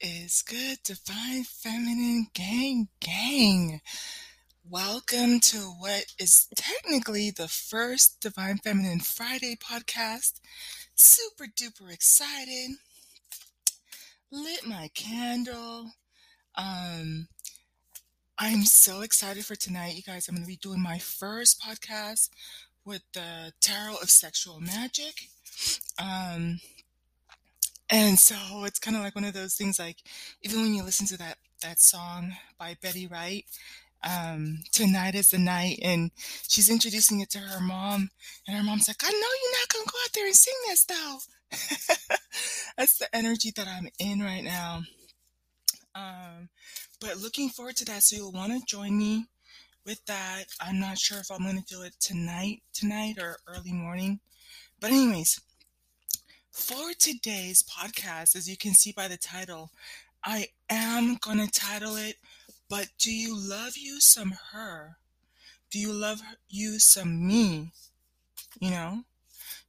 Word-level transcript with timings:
is 0.00 0.42
good, 0.42 0.78
divine 0.82 1.44
feminine 1.44 2.28
gang 2.32 2.88
gang? 3.00 3.82
Welcome 4.68 5.40
to 5.40 5.58
what 5.58 6.06
is 6.18 6.48
technically 6.54 7.30
the 7.30 7.48
first 7.48 8.20
Divine 8.20 8.58
Feminine 8.58 9.00
Friday 9.00 9.56
podcast. 9.56 10.40
Super 10.94 11.44
duper 11.44 11.92
excited. 11.92 12.76
Lit 14.32 14.66
my 14.66 14.88
candle. 14.94 15.92
Um, 16.54 17.28
I'm 18.38 18.62
so 18.62 19.02
excited 19.02 19.44
for 19.44 19.54
tonight, 19.54 19.96
you 19.96 20.02
guys. 20.02 20.28
I'm 20.28 20.36
going 20.36 20.44
to 20.44 20.48
be 20.48 20.56
doing 20.56 20.82
my 20.82 20.98
first 20.98 21.60
podcast 21.60 22.30
with 22.86 23.02
the 23.12 23.52
Tarot 23.60 23.96
of 24.00 24.08
Sexual 24.08 24.60
Magic. 24.60 25.28
Um, 25.98 26.60
and 27.90 28.18
so 28.18 28.64
it's 28.64 28.78
kind 28.78 28.96
of 28.96 29.02
like 29.02 29.14
one 29.14 29.24
of 29.24 29.34
those 29.34 29.54
things 29.54 29.78
like 29.78 29.98
even 30.42 30.62
when 30.62 30.74
you 30.74 30.82
listen 30.82 31.06
to 31.08 31.18
that 31.18 31.38
that 31.62 31.80
song 31.80 32.32
by 32.58 32.76
Betty 32.80 33.06
Wright, 33.06 33.44
um, 34.02 34.60
tonight 34.72 35.14
is 35.14 35.30
the 35.30 35.38
night, 35.38 35.78
and 35.82 36.10
she's 36.48 36.70
introducing 36.70 37.20
it 37.20 37.30
to 37.30 37.38
her 37.38 37.60
mom, 37.60 38.10
and 38.46 38.56
her 38.56 38.62
mom's 38.62 38.88
like, 38.88 39.02
I 39.04 39.10
know 39.10 39.16
you're 39.18 39.52
not 39.60 39.68
gonna 39.72 39.92
go 39.92 39.98
out 40.04 40.12
there 40.14 40.26
and 40.26 40.34
sing 40.34 40.54
this 40.68 40.84
though. 40.84 41.18
That's 42.78 42.98
the 42.98 43.14
energy 43.14 43.52
that 43.56 43.66
I'm 43.66 43.88
in 43.98 44.20
right 44.20 44.44
now. 44.44 44.82
Um, 45.94 46.48
but 47.00 47.18
looking 47.18 47.48
forward 47.48 47.76
to 47.76 47.84
that. 47.86 48.02
So 48.02 48.16
you'll 48.16 48.32
want 48.32 48.52
to 48.52 48.66
join 48.66 48.96
me 48.96 49.26
with 49.84 50.04
that. 50.06 50.44
I'm 50.60 50.78
not 50.78 50.98
sure 50.98 51.18
if 51.18 51.30
I'm 51.30 51.42
going 51.42 51.62
to 51.62 51.74
do 51.74 51.82
it 51.82 51.94
tonight, 52.00 52.62
tonight 52.72 53.16
or 53.18 53.38
early 53.48 53.72
morning. 53.72 54.20
But 54.80 54.92
anyways, 54.92 55.40
for 56.60 56.92
today's 56.98 57.62
podcast, 57.62 58.36
as 58.36 58.46
you 58.46 58.54
can 58.54 58.74
see 58.74 58.92
by 58.92 59.08
the 59.08 59.16
title, 59.16 59.70
I 60.22 60.48
am 60.68 61.16
going 61.16 61.38
to 61.38 61.50
title 61.50 61.96
it, 61.96 62.16
But 62.68 62.88
Do 62.98 63.10
You 63.10 63.34
Love 63.34 63.78
You 63.78 63.98
Some 63.98 64.34
Her? 64.52 64.98
Do 65.70 65.78
you 65.78 65.90
love 65.90 66.20
you 66.50 66.78
some 66.78 67.26
me? 67.26 67.72
You 68.60 68.70
know? 68.70 69.04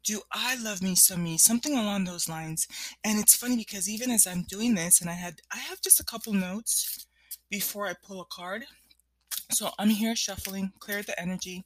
Do 0.03 0.19
I 0.33 0.61
love 0.61 0.81
me 0.81 0.95
some 0.95 1.23
me? 1.23 1.37
Something 1.37 1.77
along 1.77 2.03
those 2.03 2.27
lines. 2.27 2.67
And 3.05 3.19
it's 3.19 3.37
funny 3.37 3.55
because 3.55 3.89
even 3.89 4.11
as 4.11 4.27
I'm 4.27 4.43
doing 4.43 4.75
this, 4.75 4.99
and 4.99 5.09
I 5.09 5.13
had 5.13 5.39
I 5.49 5.59
have 5.59 5.81
just 5.81 6.01
a 6.01 6.05
couple 6.05 6.33
notes 6.33 7.07
before 7.49 7.87
I 7.87 7.93
pull 8.03 8.19
a 8.19 8.25
card. 8.25 8.65
So 9.49 9.69
I'm 9.77 9.89
here 9.89 10.15
shuffling, 10.15 10.71
clear 10.79 11.03
the 11.03 11.19
energy, 11.19 11.65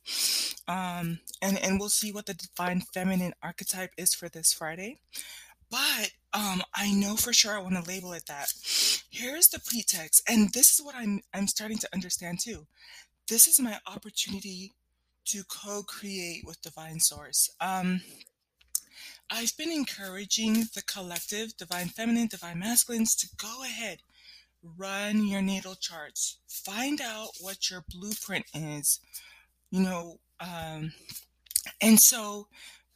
um, 0.67 1.19
and 1.41 1.57
and 1.61 1.79
we'll 1.79 1.89
see 1.89 2.11
what 2.11 2.25
the 2.25 2.33
divine 2.33 2.81
feminine 2.81 3.33
archetype 3.43 3.91
is 3.97 4.13
for 4.13 4.27
this 4.27 4.53
Friday. 4.53 4.97
But 5.69 6.11
um, 6.33 6.61
I 6.75 6.91
know 6.91 7.15
for 7.15 7.33
sure 7.33 7.55
I 7.55 7.61
want 7.61 7.75
to 7.75 7.89
label 7.89 8.13
it 8.13 8.25
that. 8.27 8.51
Here's 9.09 9.47
the 9.47 9.59
pretext, 9.59 10.23
and 10.27 10.51
this 10.53 10.73
is 10.73 10.81
what 10.83 10.95
I'm 10.95 11.21
I'm 11.33 11.47
starting 11.47 11.77
to 11.79 11.89
understand 11.93 12.39
too. 12.41 12.65
This 13.27 13.47
is 13.47 13.59
my 13.59 13.79
opportunity 13.87 14.73
to 15.25 15.43
co-create 15.43 16.43
with 16.45 16.61
divine 16.61 16.99
source. 16.99 17.49
Um, 17.59 18.01
I've 19.29 19.57
been 19.57 19.71
encouraging 19.71 20.67
the 20.75 20.83
collective, 20.85 21.57
divine 21.57 21.87
feminine, 21.87 22.27
divine 22.27 22.59
masculines, 22.59 23.15
to 23.15 23.27
go 23.37 23.63
ahead 23.63 23.99
run 24.77 25.27
your 25.27 25.41
natal 25.41 25.75
charts. 25.75 26.39
Find 26.47 27.01
out 27.01 27.29
what 27.39 27.69
your 27.69 27.83
blueprint 27.89 28.45
is, 28.53 28.99
you 29.71 29.81
know. 29.81 30.19
Um, 30.39 30.93
and 31.81 31.99
so, 31.99 32.47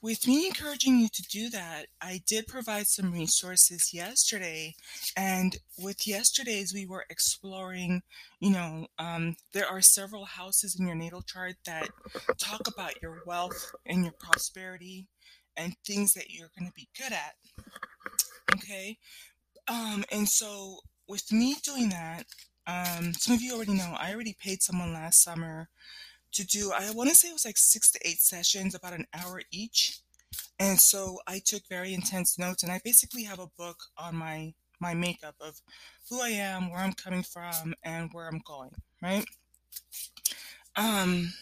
with 0.01 0.27
me 0.27 0.47
encouraging 0.47 0.99
you 0.99 1.09
to 1.11 1.23
do 1.23 1.49
that, 1.49 1.87
I 2.01 2.21
did 2.25 2.47
provide 2.47 2.87
some 2.87 3.11
resources 3.11 3.93
yesterday. 3.93 4.75
And 5.17 5.57
with 5.77 6.07
yesterday's, 6.07 6.73
we 6.73 6.85
were 6.85 7.05
exploring, 7.09 8.01
you 8.39 8.51
know, 8.51 8.87
um, 8.97 9.35
there 9.53 9.67
are 9.67 9.81
several 9.81 10.23
houses 10.25 10.77
in 10.79 10.87
your 10.87 10.95
natal 10.95 11.21
chart 11.21 11.55
that 11.65 11.89
talk 12.37 12.61
about 12.67 13.01
your 13.01 13.21
wealth 13.25 13.73
and 13.85 14.03
your 14.05 14.13
prosperity 14.17 15.07
and 15.57 15.75
things 15.85 16.13
that 16.13 16.29
you're 16.29 16.51
going 16.57 16.69
to 16.69 16.73
be 16.73 16.87
good 16.97 17.11
at. 17.11 17.33
Okay. 18.55 18.97
Um, 19.67 20.05
and 20.11 20.27
so 20.27 20.79
with 21.09 21.31
me 21.31 21.55
doing 21.63 21.89
that, 21.89 22.25
um, 22.67 23.13
some 23.13 23.33
of 23.35 23.41
you 23.41 23.55
already 23.55 23.73
know 23.73 23.95
I 23.97 24.13
already 24.13 24.35
paid 24.39 24.61
someone 24.61 24.93
last 24.93 25.23
summer 25.23 25.67
to 26.33 26.45
do, 26.45 26.71
I 26.71 26.91
want 26.91 27.09
to 27.09 27.15
say 27.15 27.29
it 27.29 27.33
was 27.33 27.45
like 27.45 27.57
six 27.57 27.91
to 27.91 27.99
eight 28.07 28.19
sessions, 28.19 28.75
about 28.75 28.93
an 28.93 29.07
hour 29.13 29.41
each. 29.51 29.99
And 30.59 30.79
so 30.79 31.17
I 31.27 31.41
took 31.43 31.63
very 31.67 31.93
intense 31.93 32.37
notes, 32.37 32.61
and 32.61 32.71
I 32.71 32.79
basically 32.83 33.23
have 33.23 33.39
a 33.39 33.49
book 33.57 33.77
on 33.97 34.15
my 34.15 34.53
my 34.81 34.93
makeup 34.93 35.35
of 35.41 35.59
who 36.09 36.21
I 36.21 36.29
am, 36.29 36.69
where 36.69 36.79
I'm 36.79 36.93
coming 36.93 37.23
from, 37.23 37.73
and 37.83 38.09
where 38.13 38.27
I'm 38.27 38.41
going, 38.45 38.71
right? 39.01 39.25
Um, 40.75 41.33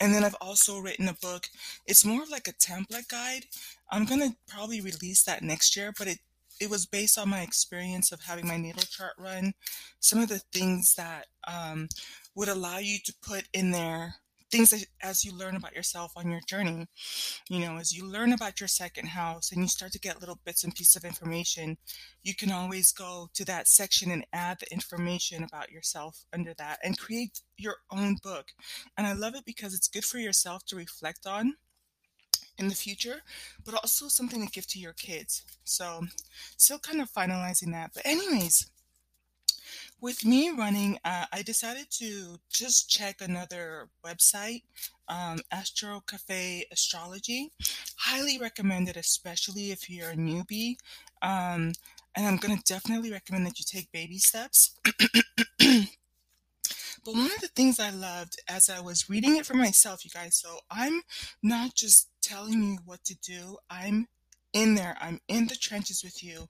and 0.00 0.14
then 0.14 0.22
I've 0.22 0.36
also 0.40 0.78
written 0.78 1.08
a 1.08 1.14
book. 1.14 1.48
It's 1.86 2.04
more 2.04 2.22
of 2.22 2.30
like 2.30 2.46
a 2.46 2.52
template 2.52 3.08
guide. 3.08 3.46
I'm 3.90 4.04
gonna 4.04 4.36
probably 4.46 4.80
release 4.80 5.24
that 5.24 5.42
next 5.42 5.76
year, 5.76 5.92
but 5.96 6.06
it 6.06 6.18
it 6.60 6.70
was 6.70 6.86
based 6.86 7.18
on 7.18 7.28
my 7.28 7.42
experience 7.42 8.12
of 8.12 8.22
having 8.22 8.46
my 8.46 8.56
natal 8.56 8.82
chart 8.82 9.14
run. 9.18 9.54
Some 10.00 10.20
of 10.20 10.28
the 10.28 10.40
things 10.52 10.94
that 10.96 11.26
um, 11.46 11.88
would 12.34 12.48
allow 12.48 12.78
you 12.78 12.98
to 13.04 13.14
put 13.22 13.44
in 13.52 13.70
there 13.70 14.16
things 14.54 14.70
that, 14.70 14.86
as 15.02 15.24
you 15.24 15.36
learn 15.36 15.56
about 15.56 15.74
yourself 15.74 16.12
on 16.16 16.30
your 16.30 16.40
journey. 16.46 16.86
You 17.48 17.60
know, 17.60 17.76
as 17.76 17.92
you 17.92 18.06
learn 18.06 18.32
about 18.32 18.60
your 18.60 18.68
second 18.68 19.08
house 19.08 19.50
and 19.50 19.60
you 19.60 19.68
start 19.68 19.90
to 19.92 19.98
get 19.98 20.20
little 20.20 20.38
bits 20.44 20.62
and 20.62 20.74
pieces 20.74 20.94
of 20.94 21.04
information, 21.04 21.76
you 22.22 22.34
can 22.36 22.52
always 22.52 22.92
go 22.92 23.28
to 23.34 23.44
that 23.46 23.66
section 23.66 24.12
and 24.12 24.24
add 24.32 24.60
the 24.60 24.72
information 24.72 25.42
about 25.42 25.72
yourself 25.72 26.24
under 26.32 26.54
that 26.54 26.78
and 26.84 26.98
create 26.98 27.40
your 27.56 27.78
own 27.90 28.16
book. 28.22 28.52
And 28.96 29.08
I 29.08 29.12
love 29.12 29.34
it 29.34 29.44
because 29.44 29.74
it's 29.74 29.88
good 29.88 30.04
for 30.04 30.18
yourself 30.18 30.64
to 30.66 30.76
reflect 30.76 31.26
on 31.26 31.54
in 32.58 32.68
the 32.68 32.74
future, 32.74 33.22
but 33.64 33.74
also 33.74 34.08
something 34.08 34.44
to 34.44 34.52
give 34.52 34.66
to 34.68 34.78
your 34.78 34.92
kids. 34.92 35.42
So, 35.64 36.06
still 36.56 36.78
kind 36.78 37.00
of 37.00 37.10
finalizing 37.10 37.72
that. 37.72 37.92
But, 37.94 38.06
anyways, 38.06 38.70
with 40.00 40.24
me 40.24 40.50
running, 40.50 40.98
uh, 41.04 41.26
I 41.32 41.42
decided 41.42 41.86
to 41.98 42.38
just 42.50 42.90
check 42.90 43.20
another 43.20 43.88
website, 44.04 44.62
um, 45.08 45.40
Astro 45.50 46.02
Cafe 46.06 46.66
Astrology. 46.70 47.50
Highly 47.96 48.38
recommended, 48.38 48.96
especially 48.96 49.70
if 49.70 49.88
you're 49.88 50.10
a 50.10 50.16
newbie. 50.16 50.76
Um, 51.22 51.72
and 52.16 52.26
I'm 52.26 52.36
going 52.36 52.56
to 52.56 52.62
definitely 52.64 53.10
recommend 53.10 53.46
that 53.46 53.58
you 53.58 53.64
take 53.66 53.90
baby 53.92 54.18
steps. 54.18 54.78
But 57.04 57.14
one 57.14 57.26
of 57.26 57.40
the 57.42 57.48
things 57.48 57.78
I 57.78 57.90
loved 57.90 58.40
as 58.48 58.70
I 58.70 58.80
was 58.80 59.10
reading 59.10 59.36
it 59.36 59.44
for 59.44 59.52
myself, 59.54 60.04
you 60.06 60.10
guys, 60.10 60.36
so 60.36 60.60
I'm 60.70 61.02
not 61.42 61.74
just 61.74 62.08
telling 62.24 62.62
you 62.62 62.78
what 62.86 63.04
to 63.04 63.14
do, 63.16 63.58
I'm 63.68 64.08
in 64.54 64.74
there, 64.74 64.96
I'm 65.00 65.20
in 65.28 65.46
the 65.46 65.56
trenches 65.56 66.02
with 66.02 66.22
you. 66.24 66.48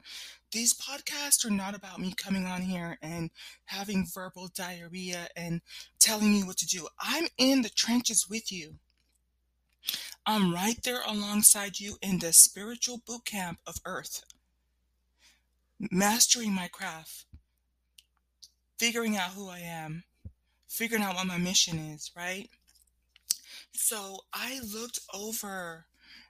These 0.52 0.74
podcasts 0.74 1.44
are 1.44 1.50
not 1.50 1.74
about 1.74 1.98
me 1.98 2.14
coming 2.16 2.46
on 2.46 2.62
here 2.62 2.96
and 3.02 3.30
having 3.64 4.06
verbal 4.06 4.48
diarrhea 4.54 5.26
and 5.34 5.62
telling 5.98 6.34
you 6.34 6.46
what 6.46 6.58
to 6.58 6.66
do. 6.66 6.86
I'm 7.00 7.26
in 7.38 7.62
the 7.62 7.70
trenches 7.70 8.28
with 8.28 8.52
you. 8.52 8.74
I'm 10.24 10.54
right 10.54 10.80
there 10.84 11.02
alongside 11.06 11.80
you 11.80 11.96
in 12.00 12.18
the 12.18 12.32
spiritual 12.32 13.02
boot 13.06 13.24
camp 13.24 13.58
of 13.66 13.80
earth, 13.84 14.22
mastering 15.90 16.54
my 16.54 16.68
craft, 16.68 17.26
figuring 18.78 19.16
out 19.16 19.30
who 19.30 19.48
I 19.48 19.58
am, 19.58 20.04
figuring 20.68 21.02
out 21.02 21.16
what 21.16 21.26
my 21.26 21.36
mission 21.36 21.78
is, 21.78 22.10
right? 22.16 22.48
So 23.74 24.20
I 24.32 24.60
looked 24.60 25.00
over 25.12 25.86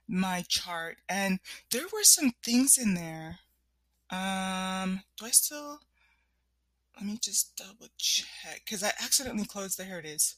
my 0.09 0.45
chart 0.49 0.99
and 1.09 1.41
there 1.71 1.87
were 1.93 2.03
some 2.03 2.33
things 2.43 2.79
in 2.79 2.95
there. 2.95 3.41
Um, 4.11 5.03
do 5.19 5.27
I 5.27 5.31
still? 5.31 5.81
Let 6.97 7.07
me 7.07 7.19
just 7.21 7.57
double 7.57 7.89
check 7.99 8.63
because 8.65 8.83
I 8.83 8.93
accidentally 9.03 9.47
closed. 9.47 9.79
There 9.79 9.99
it 9.99 10.07
is. 10.07 10.37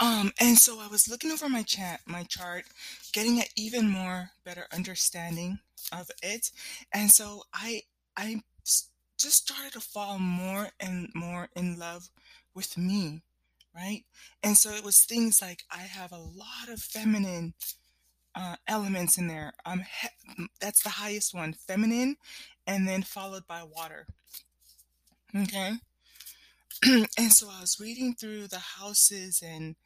Um, 0.00 0.32
and 0.40 0.56
so 0.56 0.80
I 0.80 0.86
was 0.86 1.08
looking 1.08 1.32
over 1.32 1.48
my 1.48 1.62
chat, 1.62 2.00
my 2.06 2.22
chart, 2.22 2.64
getting 3.12 3.38
an 3.38 3.46
even 3.56 3.88
more 3.90 4.30
better 4.44 4.66
understanding 4.72 5.58
of 5.92 6.10
it. 6.22 6.50
And 6.92 7.10
so 7.10 7.42
I, 7.52 7.82
I 8.16 8.42
just 9.18 9.48
started 9.48 9.72
to 9.72 9.80
fall 9.80 10.18
more 10.18 10.68
and 10.78 11.08
more 11.14 11.48
in 11.56 11.78
love 11.78 12.10
with 12.54 12.78
me, 12.78 13.22
right? 13.74 14.04
And 14.42 14.56
so 14.56 14.70
it 14.72 14.84
was 14.84 15.00
things 15.00 15.40
like 15.42 15.64
I 15.70 15.78
have 15.82 16.12
a 16.12 16.18
lot 16.18 16.68
of 16.70 16.80
feminine 16.80 17.54
uh, 18.34 18.56
elements 18.68 19.18
in 19.18 19.28
there. 19.28 19.54
Um, 19.66 19.80
he- 20.02 20.48
that's 20.60 20.82
the 20.82 20.90
highest 20.90 21.34
one, 21.34 21.54
feminine, 21.54 22.16
and 22.66 22.88
then 22.88 23.02
followed 23.02 23.46
by 23.46 23.62
water. 23.64 24.06
Okay. 25.34 25.78
and 26.84 27.32
so 27.32 27.48
I 27.50 27.60
was 27.60 27.78
reading 27.80 28.14
through 28.14 28.48
the 28.48 28.58
houses 28.78 29.42
and 29.44 29.76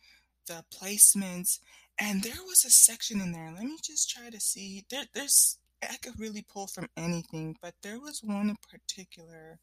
the 0.46 0.64
placements, 0.75 1.61
and 2.00 2.23
there 2.23 2.43
was 2.46 2.64
a 2.64 2.70
section 2.70 3.20
in 3.20 3.32
there. 3.32 3.52
Let 3.55 3.64
me 3.64 3.79
just 3.82 4.11
try 4.11 4.31
to 4.31 4.40
see. 4.40 4.84
There, 4.90 5.06
there's 5.14 5.58
I 5.82 5.96
could 6.02 6.19
really 6.20 6.43
pull 6.43 6.67
from 6.69 6.88
anything, 6.96 7.56
but 7.62 7.75
there 7.82 8.00
was 8.00 8.23
one 8.23 8.50
in 8.50 8.56
particular 8.70 9.61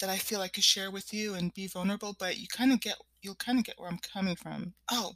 that 0.00 0.10
I 0.10 0.16
feel 0.16 0.40
I 0.40 0.48
could 0.48 0.64
share 0.64 0.90
with 0.90 1.12
you 1.12 1.34
and 1.34 1.54
be 1.54 1.66
vulnerable, 1.66 2.14
but 2.18 2.38
you 2.38 2.46
kind 2.48 2.72
of 2.72 2.80
get 2.80 2.96
you'll 3.22 3.34
kind 3.36 3.58
of 3.58 3.64
get 3.64 3.78
where 3.78 3.88
I'm 3.88 3.98
coming 3.98 4.36
from. 4.36 4.74
Oh. 4.90 5.12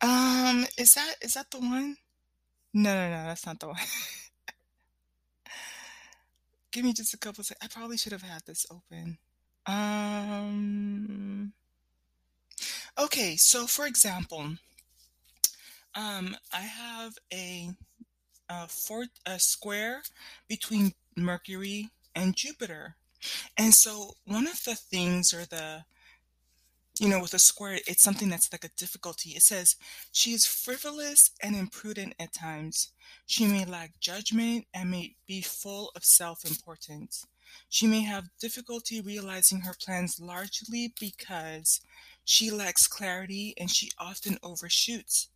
Um, 0.00 0.66
is 0.76 0.94
that 0.94 1.14
is 1.22 1.34
that 1.34 1.50
the 1.50 1.58
one? 1.58 1.96
No, 2.72 2.94
no, 2.94 3.10
no, 3.10 3.24
that's 3.26 3.46
not 3.46 3.60
the 3.60 3.68
one. 3.68 3.76
Give 6.72 6.84
me 6.84 6.92
just 6.92 7.14
a 7.14 7.18
couple 7.18 7.44
seconds. 7.44 7.64
I 7.64 7.68
probably 7.72 7.96
should 7.96 8.12
have 8.12 8.22
had 8.22 8.42
this 8.46 8.66
open. 8.70 9.18
Um 9.66 11.52
Okay, 12.96 13.36
so 13.36 13.66
for 13.66 13.86
example, 13.86 14.56
um, 15.96 16.36
I 16.52 16.60
have 16.60 17.14
a 17.32 17.70
a, 18.48 18.68
four, 18.68 19.06
a 19.26 19.38
square 19.38 20.02
between 20.48 20.92
Mercury 21.16 21.90
and 22.14 22.36
Jupiter. 22.36 22.96
And 23.56 23.74
so 23.74 24.14
one 24.24 24.46
of 24.46 24.62
the 24.64 24.74
things 24.74 25.32
or 25.32 25.44
the 25.46 25.84
you 27.00 27.08
know, 27.08 27.20
with 27.20 27.34
a 27.34 27.38
square, 27.38 27.80
it's 27.88 28.02
something 28.02 28.28
that's 28.28 28.52
like 28.52 28.64
a 28.64 28.68
difficulty. 28.76 29.30
It 29.30 29.42
says, 29.42 29.76
she 30.12 30.32
is 30.32 30.46
frivolous 30.46 31.30
and 31.42 31.56
imprudent 31.56 32.14
at 32.20 32.32
times. 32.32 32.92
She 33.26 33.46
may 33.46 33.64
lack 33.64 33.98
judgment 33.98 34.66
and 34.72 34.90
may 34.90 35.16
be 35.26 35.40
full 35.40 35.90
of 35.96 36.04
self 36.04 36.44
importance. 36.44 37.26
She 37.68 37.86
may 37.86 38.02
have 38.02 38.30
difficulty 38.40 39.00
realizing 39.00 39.62
her 39.62 39.74
plans 39.78 40.20
largely 40.20 40.92
because 40.98 41.80
she 42.24 42.50
lacks 42.50 42.86
clarity 42.86 43.54
and 43.58 43.70
she 43.70 43.90
often 43.98 44.38
overshoots. 44.42 45.28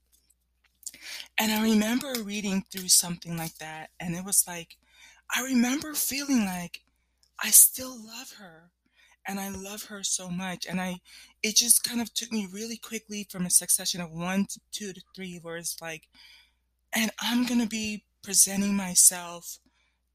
And 1.36 1.52
I 1.52 1.62
remember 1.62 2.12
reading 2.22 2.64
through 2.70 2.88
something 2.88 3.36
like 3.36 3.58
that, 3.58 3.90
and 4.00 4.14
it 4.14 4.24
was 4.24 4.44
like, 4.46 4.76
I 5.34 5.42
remember 5.42 5.94
feeling 5.94 6.44
like 6.44 6.80
I 7.42 7.50
still 7.50 7.96
love 7.96 8.32
her 8.38 8.70
and 9.26 9.38
I 9.38 9.50
love 9.50 9.84
her 9.84 10.02
so 10.02 10.30
much. 10.30 10.66
And 10.66 10.80
I, 10.80 11.00
it 11.42 11.56
just 11.56 11.84
kind 11.84 12.00
of 12.00 12.12
took 12.14 12.32
me 12.32 12.48
really 12.50 12.78
quickly 12.78 13.26
from 13.30 13.44
a 13.44 13.50
succession 13.50 14.00
of 14.00 14.10
one 14.10 14.46
to 14.46 14.60
two 14.72 14.92
to 14.92 15.00
three, 15.14 15.38
where 15.42 15.58
it's 15.58 15.80
like, 15.82 16.08
and 16.94 17.10
I'm 17.20 17.44
going 17.44 17.60
to 17.60 17.68
be 17.68 18.04
presenting 18.22 18.74
myself 18.74 19.58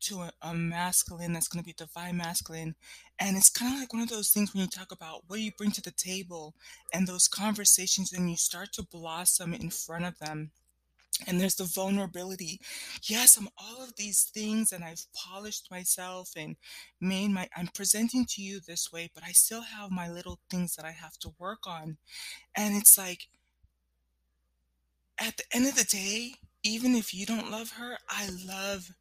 to 0.02 0.22
a, 0.22 0.32
a 0.42 0.54
masculine 0.54 1.32
that's 1.32 1.48
going 1.48 1.64
to 1.64 1.66
be 1.66 1.74
divine 1.74 2.18
masculine. 2.18 2.76
And 3.20 3.38
it's 3.38 3.50
kind 3.50 3.74
of 3.74 3.80
like 3.80 3.94
one 3.94 4.02
of 4.02 4.10
those 4.10 4.32
things 4.32 4.54
when 4.54 4.62
you 4.64 4.68
talk 4.68 4.92
about 4.92 5.22
what 5.28 5.40
you 5.40 5.52
bring 5.58 5.72
to 5.72 5.82
the 5.82 5.92
table 5.92 6.56
and 6.92 7.08
those 7.08 7.28
conversations, 7.28 8.12
and 8.12 8.30
you 8.30 8.36
start 8.36 8.74
to 8.74 8.84
blossom 8.84 9.54
in 9.54 9.70
front 9.70 10.06
of 10.06 10.18
them 10.20 10.52
and 11.28 11.40
there's 11.40 11.56
the 11.56 11.64
vulnerability. 11.66 12.60
Yes 13.04 13.38
i'm 13.38 13.50
all 13.58 13.84
of 13.84 13.96
these 13.96 14.24
things 14.24 14.72
and 14.72 14.84
i've 14.84 15.06
polished 15.14 15.70
myself 15.72 16.32
and 16.36 16.56
made 17.02 17.30
my 17.30 17.48
i'm 17.56 17.68
presenting 17.68 18.26
to 18.30 18.42
you 18.42 18.60
this 18.60 18.92
way 18.92 19.10
but 19.14 19.24
i 19.24 19.32
still 19.32 19.62
have 19.62 19.92
my 19.92 20.10
little 20.10 20.40
things 20.50 20.76
that 20.76 20.86
i 20.86 20.92
have 20.92 21.18
to 21.20 21.34
work 21.40 21.68
on. 21.68 21.98
And 22.56 22.76
it's 22.76 22.98
like 22.98 23.28
at 25.20 25.38
the 25.38 25.44
end 25.54 25.68
of 25.68 25.76
the 25.76 25.84
day 25.84 26.34
even 26.64 26.96
if 26.96 27.14
you 27.14 27.26
don't 27.26 27.52
love 27.52 27.72
her 27.72 27.98
i 28.10 28.30
love 28.46 28.92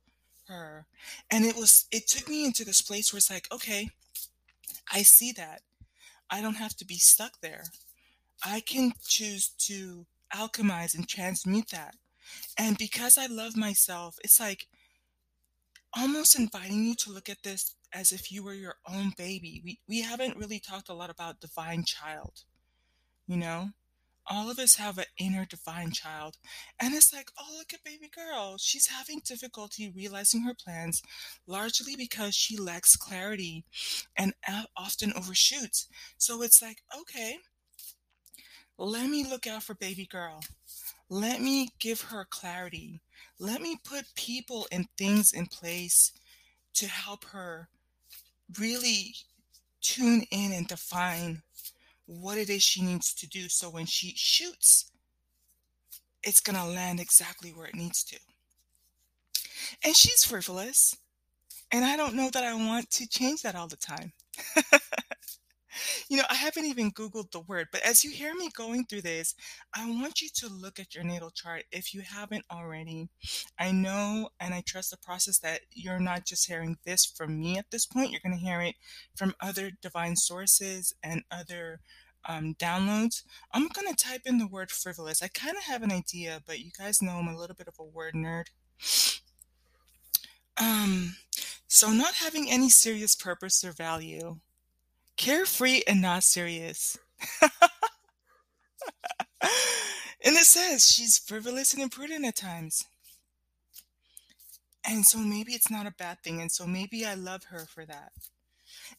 her. 0.49 0.87
And 1.31 1.45
it 1.45 1.57
was 1.57 1.87
it 1.93 2.07
took 2.09 2.29
me 2.29 2.45
into 2.45 2.65
this 2.65 2.83
place 2.83 3.13
where 3.13 3.19
it's 3.19 3.31
like 3.31 3.49
okay 3.53 3.91
i 4.93 5.03
see 5.03 5.33
that. 5.33 5.63
I 6.31 6.41
don't 6.41 6.57
have 6.57 6.77
to 6.77 6.87
be 6.87 6.97
stuck 6.97 7.41
there. 7.43 7.65
I 8.45 8.61
can 8.61 8.93
choose 9.07 9.51
to 9.69 10.07
alchemize 10.35 10.95
and 10.95 11.09
transmute 11.09 11.69
that 11.71 11.95
and 12.57 12.77
because 12.79 13.19
I 13.19 13.27
love 13.27 13.57
myself, 13.57 14.19
it's 14.25 14.41
like 14.41 14.67
almost 15.97 16.39
inviting 16.39 16.85
you 16.85 16.95
to 16.97 17.11
look 17.13 17.29
at 17.29 17.43
this 17.43 17.75
as 17.93 18.13
if 18.13 18.33
you 18.33 18.43
were 18.43 18.55
your 18.55 18.77
own 18.89 19.13
baby. 19.17 19.61
We 19.65 19.81
we 19.89 20.01
haven't 20.03 20.37
really 20.37 20.59
talked 20.61 20.89
a 20.89 20.95
lot 20.95 21.11
about 21.11 21.41
divine 21.41 21.85
child. 21.85 22.45
You 23.27 23.37
know? 23.37 23.71
All 24.27 24.51
of 24.51 24.59
us 24.59 24.77
have 24.77 24.99
an 24.99 25.07
inner 25.19 25.45
divine 25.45 25.91
child. 25.91 26.37
And 26.81 26.95
it's 26.95 27.13
like, 27.13 27.29
oh, 27.39 27.57
look 27.59 27.75
at 27.75 27.83
baby 27.85 28.09
girl. 28.09 28.57
She's 28.57 28.87
having 28.87 29.21
difficulty 29.25 29.91
realizing 29.95 30.43
her 30.43 30.55
plans, 30.55 31.03
largely 31.47 31.97
because 31.97 32.35
she 32.35 32.57
lacks 32.57 32.95
clarity 32.97 33.65
and 34.17 34.33
often 34.77 35.13
overshoots. 35.13 35.89
So 36.19 36.43
it's 36.43 36.63
like, 36.63 36.83
okay, 37.01 37.39
let 38.79 39.09
me 39.11 39.25
look 39.29 39.47
out 39.47 39.65
for 39.65 39.75
baby 39.75 40.07
girl. 40.07 40.41
Let 41.13 41.43
me 41.43 41.69
give 41.79 42.01
her 42.01 42.25
clarity. 42.25 43.03
Let 43.39 43.61
me 43.61 43.77
put 43.85 44.15
people 44.15 44.67
and 44.73 44.87
things 44.97 45.31
in 45.31 45.45
place 45.45 46.11
to 46.73 46.87
help 46.87 47.27
her 47.27 47.69
really 48.59 49.17
tune 49.83 50.23
in 50.31 50.55
and 50.55 50.67
define 50.67 51.43
what 52.07 52.39
it 52.39 52.49
is 52.49 52.63
she 52.63 52.81
needs 52.81 53.13
to 53.13 53.29
do. 53.29 53.51
So 53.51 53.69
when 53.69 53.85
she 53.85 54.15
shoots, 54.17 54.91
it's 56.23 56.41
going 56.41 56.57
to 56.57 56.65
land 56.65 56.99
exactly 56.99 57.51
where 57.51 57.67
it 57.67 57.75
needs 57.75 58.03
to. 58.05 58.19
And 59.85 59.95
she's 59.95 60.25
frivolous. 60.25 60.97
And 61.71 61.85
I 61.85 61.99
don't 61.99 62.15
know 62.15 62.31
that 62.31 62.43
I 62.43 62.55
want 62.55 62.91
to 62.93 63.07
change 63.07 63.43
that 63.43 63.55
all 63.55 63.69
the 63.69 63.77
time. 63.77 64.15
You 66.09 66.19
know, 66.19 66.25
I 66.29 66.35
haven't 66.35 66.67
even 66.67 66.91
Googled 66.91 67.31
the 67.31 67.41
word, 67.41 67.69
but 67.73 67.83
as 67.83 68.05
you 68.05 68.11
hear 68.11 68.35
me 68.35 68.51
going 68.55 68.85
through 68.85 69.03
this, 69.03 69.35
I 69.75 69.89
want 69.89 70.21
you 70.21 70.29
to 70.35 70.49
look 70.49 70.79
at 70.79 70.95
your 70.95 71.05
natal 71.05 71.31
chart 71.31 71.65
if 71.73 71.95
you 71.95 72.03
haven't 72.03 72.45
already. 72.51 73.09
I 73.59 73.73
know 73.73 74.31
and 74.41 74.55
I 74.55 74.63
trust 74.63 74.91
the 74.91 74.97
process 74.97 75.39
that 75.41 75.61
you're 75.73 76.01
not 76.01 76.27
just 76.27 76.47
hearing 76.47 76.77
this 76.85 77.07
from 77.07 77.39
me 77.39 77.59
at 77.59 77.71
this 77.71 77.87
point, 77.87 78.11
you're 78.11 78.21
going 78.25 78.39
to 78.39 78.45
hear 78.45 78.61
it 78.61 78.77
from 79.15 79.35
other 79.41 79.71
divine 79.81 80.17
sources 80.17 80.95
and 81.03 81.23
other 81.31 81.81
um, 82.29 82.55
downloads. 82.55 83.23
I'm 83.53 83.69
going 83.69 83.89
to 83.89 83.97
type 83.97 84.23
in 84.27 84.39
the 84.39 84.47
word 84.47 84.71
frivolous. 84.71 85.23
I 85.23 85.29
kind 85.29 85.57
of 85.57 85.65
have 85.65 85.83
an 85.83 85.93
idea, 85.93 86.43
but 86.47 86.61
you 86.61 86.71
guys 86.79 87.03
know 87.03 87.13
I'm 87.13 87.29
a 87.29 87.39
little 87.39 87.57
bit 87.57 87.69
of 87.69 87.75
a 87.79 87.85
word 87.85 88.15
nerd. 88.15 88.47
Um, 90.61 91.17
so 91.67 91.91
not 91.91 92.15
having 92.15 92.51
any 92.51 92.69
serious 92.69 93.17
purpose 93.17 93.65
or 93.65 93.73
value 93.73 94.39
carefree 95.23 95.83
and 95.87 96.03
not 96.03 96.25
serious. 96.25 96.99
and 97.41 97.53
it 100.25 100.45
says 100.45 100.91
she's 100.91 101.17
frivolous 101.17 101.73
and 101.73 101.81
imprudent 101.81 102.25
at 102.25 102.35
times. 102.35 102.85
And 104.85 105.07
so 105.07 105.19
maybe 105.19 105.53
it's 105.53 105.71
not 105.71 105.87
a 105.87 105.95
bad 105.97 106.19
thing. 106.25 106.41
And 106.41 106.51
so 106.51 106.67
maybe 106.67 107.07
I 107.07 107.15
love 107.15 107.45
her 107.51 107.67
for 107.67 107.87
that. 107.87 108.11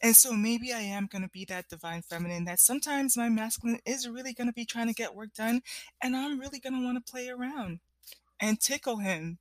And 0.01 0.15
so 0.15 0.31
maybe 0.31 0.71
I 0.71 0.79
am 0.79 1.09
going 1.11 1.23
to 1.23 1.29
be 1.29 1.43
that 1.45 1.67
divine 1.67 2.03
feminine 2.03 2.45
that 2.45 2.61
sometimes 2.61 3.17
my 3.17 3.27
masculine 3.27 3.79
is 3.85 4.07
really 4.07 4.33
going 4.33 4.47
to 4.47 4.53
be 4.53 4.65
trying 4.65 4.87
to 4.87 4.93
get 4.93 5.13
work 5.15 5.33
done. 5.33 5.61
And 6.01 6.15
I'm 6.15 6.39
really 6.39 6.59
going 6.59 6.73
to 6.73 6.85
want 6.85 7.05
to 7.05 7.11
play 7.11 7.27
around 7.27 7.79
and 8.39 8.61
tickle 8.61 8.97
him 8.97 9.39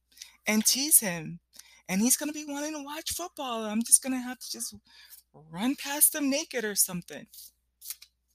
and 0.48 0.66
tease 0.66 0.98
him. 0.98 1.38
And 1.88 2.00
he's 2.00 2.16
going 2.16 2.28
to 2.28 2.34
be 2.34 2.44
wanting 2.44 2.74
to 2.74 2.82
watch 2.82 3.12
football. 3.12 3.62
I'm 3.62 3.82
just 3.82 4.02
going 4.02 4.14
to 4.14 4.18
have 4.18 4.40
to 4.40 4.50
just 4.50 4.74
run 5.34 5.76
past 5.76 6.12
them 6.12 6.30
naked 6.30 6.64
or 6.64 6.74
something. 6.74 7.26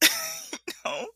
know? 0.87 1.07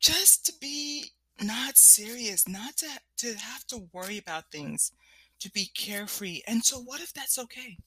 Just 0.00 0.46
to 0.46 0.52
be 0.60 1.12
not 1.42 1.76
serious, 1.76 2.48
not 2.48 2.76
to, 2.78 2.86
to 3.18 3.34
have 3.38 3.66
to 3.68 3.88
worry 3.92 4.18
about 4.18 4.50
things, 4.50 4.92
to 5.40 5.50
be 5.50 5.70
carefree. 5.74 6.40
And 6.46 6.64
so, 6.64 6.78
what 6.78 7.00
if 7.00 7.12
that's 7.12 7.38
okay? 7.38 7.78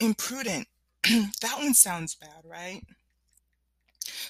Imprudent. 0.00 0.68
that 1.04 1.58
one 1.58 1.74
sounds 1.74 2.14
bad, 2.14 2.44
right? 2.44 2.82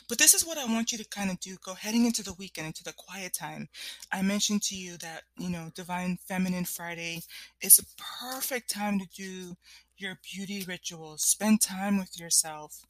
But 0.09 0.19
this 0.19 0.35
is 0.35 0.45
what 0.45 0.59
I 0.59 0.67
want 0.67 0.93
you 0.93 0.99
to 0.99 1.09
kind 1.09 1.31
of 1.31 1.41
do. 1.41 1.57
Go 1.65 1.75
heading 1.75 2.05
into 2.05 2.23
the 2.23 2.35
weekend, 2.35 2.67
into 2.67 2.85
the 2.85 2.93
quiet 2.93 3.33
time. 3.33 3.69
I 4.11 4.23
mentioned 4.23 4.63
to 4.65 4.77
you 4.77 4.97
that, 4.99 5.23
you 5.39 5.49
know, 5.49 5.71
Divine 5.75 6.19
Feminine 6.27 6.65
Friday 6.65 7.23
is 7.63 7.79
a 7.79 7.85
perfect 8.25 8.71
time 8.71 8.99
to 8.99 9.07
do 9.07 9.57
your 10.03 10.19
beauty 10.23 10.65
rituals. 10.67 11.23
Spend 11.23 11.61
time 11.61 11.99
with 11.99 12.19
yourself, 12.19 12.85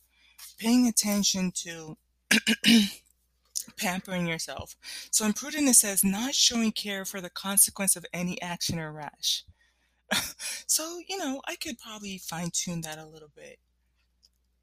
paying 0.58 0.88
attention 0.88 1.52
to 1.56 1.96
pampering 3.76 4.26
yourself. 4.26 4.74
So 5.10 5.24
in 5.26 5.34
prudence 5.34 5.80
says 5.80 6.02
not 6.02 6.34
showing 6.34 6.72
care 6.72 7.04
for 7.04 7.20
the 7.20 7.30
consequence 7.30 7.94
of 7.94 8.06
any 8.12 8.40
action 8.40 8.78
or 8.78 8.92
rash. 8.92 9.44
so, 10.66 10.98
you 11.06 11.18
know, 11.18 11.40
I 11.46 11.56
could 11.56 11.78
probably 11.78 12.18
fine 12.18 12.50
tune 12.52 12.80
that 12.82 12.98
a 12.98 13.06
little 13.06 13.30
bit. 13.34 13.58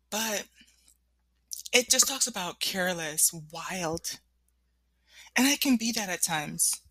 But 0.09 0.45
it 1.71 1.89
just 1.89 2.07
talks 2.07 2.27
about 2.27 2.59
careless, 2.59 3.31
wild. 3.53 4.19
And 5.35 5.47
I 5.47 5.55
can 5.55 5.77
be 5.77 5.91
that 5.91 6.09
at 6.09 6.23
times. 6.23 6.81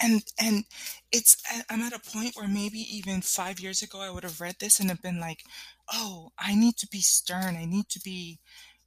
And 0.00 0.24
and 0.40 0.64
it's 1.12 1.36
I'm 1.70 1.80
at 1.82 1.92
a 1.94 1.98
point 2.00 2.34
where 2.36 2.48
maybe 2.48 2.78
even 2.80 3.20
5 3.22 3.60
years 3.60 3.82
ago 3.82 4.00
I 4.00 4.10
would 4.10 4.24
have 4.24 4.40
read 4.40 4.56
this 4.60 4.80
and 4.80 4.90
have 4.90 5.02
been 5.02 5.20
like, 5.20 5.44
"Oh, 5.92 6.32
I 6.38 6.54
need 6.54 6.76
to 6.78 6.88
be 6.88 7.00
stern. 7.00 7.56
I 7.56 7.64
need 7.64 7.88
to 7.90 8.00
be, 8.00 8.40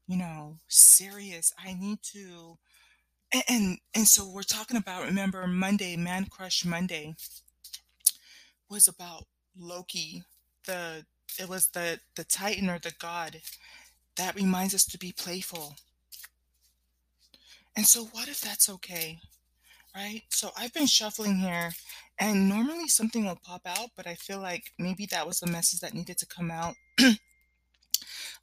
you 0.08 0.18
know, 0.18 0.58
serious. 0.68 1.54
I 1.58 1.74
need 1.74 2.00
to 2.14 2.58
and, 3.34 3.44
and 3.50 3.80
and 3.96 4.08
so 4.08 4.28
we're 4.30 4.44
talking 4.44 4.78
about 4.78 5.06
remember 5.06 5.46
Monday, 5.48 5.96
Man 5.98 6.26
Crush 6.28 6.66
Monday 6.66 7.16
was 8.70 8.88
about 8.88 9.26
Loki, 9.58 10.24
the 10.66 11.06
it 11.40 11.48
was 11.50 11.70
the 11.70 12.00
the 12.16 12.24
titan 12.24 12.70
or 12.70 12.80
the 12.80 12.94
god 13.00 13.42
that 14.16 14.36
reminds 14.36 14.74
us 14.76 14.86
to 14.86 14.98
be 14.98 15.12
playful. 15.12 15.76
And 17.76 17.86
so 17.88 18.06
what 18.06 18.28
if 18.28 18.42
that's 18.42 18.70
okay? 18.70 19.20
Right? 19.98 20.22
So 20.30 20.51
I've 20.56 20.74
been 20.75 20.86
shuffling 20.86 21.38
here 21.38 21.72
and 22.20 22.48
normally 22.48 22.88
something 22.88 23.25
will 23.25 23.39
pop 23.44 23.62
out, 23.66 23.89
but 23.96 24.06
I 24.06 24.13
feel 24.13 24.39
like 24.39 24.72
maybe 24.77 25.08
that 25.08 25.25
was 25.25 25.39
the 25.39 25.51
message 25.51 25.80
that 25.80 25.96
needed 25.96 26.20
to 26.20 26.27
come 26.27 26.51
out. 26.51 26.75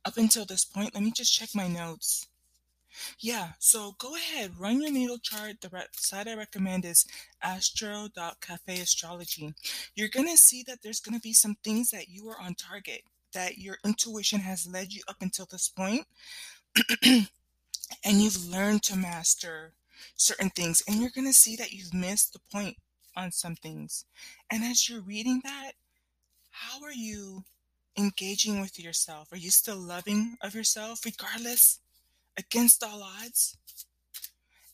Up 0.04 0.16
until 0.16 0.44
this 0.44 0.64
point, 0.64 0.94
let 0.94 1.04
me 1.04 1.12
just 1.12 1.32
check 1.32 1.50
my 1.54 1.68
notes. 1.68 2.26
Yeah, 3.20 3.50
so 3.61 3.94
go 3.99 4.16
ahead, 4.16 4.58
run 4.58 4.82
your 4.82 4.90
natal 4.90 5.18
chart. 5.18 5.61
The 5.61 5.68
re- 5.68 5.87
site 5.92 6.26
I 6.26 6.34
recommend 6.34 6.84
is 6.84 7.06
astro.cafe 7.40 8.80
astrology. 8.80 9.54
You're 9.94 10.08
going 10.08 10.28
to 10.28 10.37
see 10.37 10.64
that 10.66 10.82
there's 10.82 11.00
going 11.00 11.16
to 11.16 11.23
be 11.23 11.32
some 11.32 11.54
things 11.62 11.90
that 11.90 12.08
you 12.08 12.28
are 12.30 12.40
on 12.40 12.56
target, 12.56 13.02
that 13.32 13.58
your 13.58 13.78
intuition 13.84 14.40
has 14.40 14.66
led 14.66 14.92
you 14.92 15.02
up 15.06 15.18
until 15.20 15.46
this 15.46 15.68
point, 15.68 16.06
and 17.04 17.28
you've 18.04 18.49
learned 18.49 18.82
to 18.84 18.96
master 18.96 19.73
certain 20.16 20.50
things, 20.50 20.82
and 20.87 21.00
you're 21.00 21.11
going 21.11 21.26
to 21.26 21.32
see 21.32 21.56
that 21.56 21.73
you've 21.73 21.94
missed 21.94 22.32
the 22.32 22.40
point 22.52 22.76
on 23.16 23.32
some 23.32 23.56
things. 23.56 24.04
And 24.50 24.64
as 24.64 24.88
you're 24.88 25.00
reading 25.00 25.40
that, 25.44 25.73
how 26.50 26.82
are 26.82 26.92
you 26.92 27.44
engaging 27.96 28.61
with 28.61 28.78
yourself? 28.78 29.32
Are 29.32 29.37
you 29.37 29.50
still 29.50 29.78
loving 29.78 30.37
of 30.42 30.54
yourself 30.54 31.04
regardless? 31.04 31.78
against 32.37 32.82
all 32.82 33.02
odds? 33.02 33.56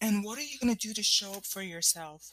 And 0.00 0.24
what 0.24 0.38
are 0.38 0.42
you 0.42 0.58
going 0.60 0.74
to 0.74 0.88
do 0.88 0.94
to 0.94 1.02
show 1.02 1.32
up 1.32 1.44
for 1.44 1.62
yourself? 1.62 2.30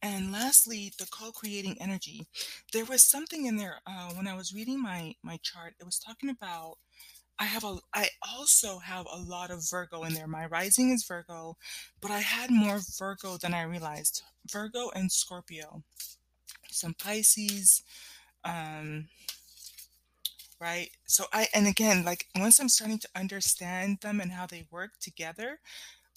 And 0.00 0.30
lastly, 0.30 0.92
the 0.96 1.08
co-creating 1.10 1.76
energy. 1.80 2.26
There 2.72 2.84
was 2.84 3.02
something 3.02 3.46
in 3.46 3.56
there 3.56 3.80
uh, 3.84 4.10
when 4.12 4.28
I 4.28 4.36
was 4.36 4.54
reading 4.54 4.80
my 4.80 5.14
my 5.24 5.38
chart. 5.42 5.74
It 5.80 5.84
was 5.84 5.98
talking 5.98 6.30
about 6.30 6.76
I 7.38 7.44
have 7.44 7.64
a 7.64 7.78
I 7.94 8.08
also 8.36 8.78
have 8.78 9.06
a 9.10 9.18
lot 9.20 9.50
of 9.50 9.68
Virgo 9.70 10.02
in 10.04 10.14
there. 10.14 10.26
My 10.26 10.46
rising 10.46 10.90
is 10.90 11.04
Virgo, 11.04 11.56
but 12.00 12.10
I 12.10 12.20
had 12.20 12.50
more 12.50 12.80
Virgo 12.98 13.36
than 13.36 13.54
I 13.54 13.62
realized. 13.62 14.22
Virgo 14.50 14.90
and 14.94 15.12
Scorpio, 15.12 15.82
some 16.70 16.94
Pisces, 16.94 17.82
um, 18.44 19.08
right? 20.60 20.90
So 21.06 21.24
I, 21.32 21.46
and 21.54 21.66
again, 21.66 22.04
like 22.04 22.26
once 22.36 22.58
I'm 22.60 22.68
starting 22.68 22.98
to 23.00 23.08
understand 23.14 23.98
them 24.02 24.20
and 24.20 24.32
how 24.32 24.46
they 24.46 24.66
work 24.70 24.92
together, 25.00 25.60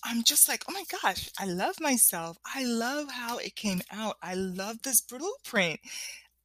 I'm 0.04 0.24
just 0.24 0.50
like, 0.50 0.64
oh 0.70 0.74
my 0.74 0.84
gosh, 1.04 1.30
I 1.40 1.46
love 1.46 1.76
myself. 1.80 2.38
I 2.56 2.66
love 2.66 3.12
how 3.12 3.38
it 3.38 3.56
came 3.56 3.82
out. 3.92 4.18
I 4.24 4.36
love 4.36 4.84
this 4.84 5.02
blueprint. 5.02 5.80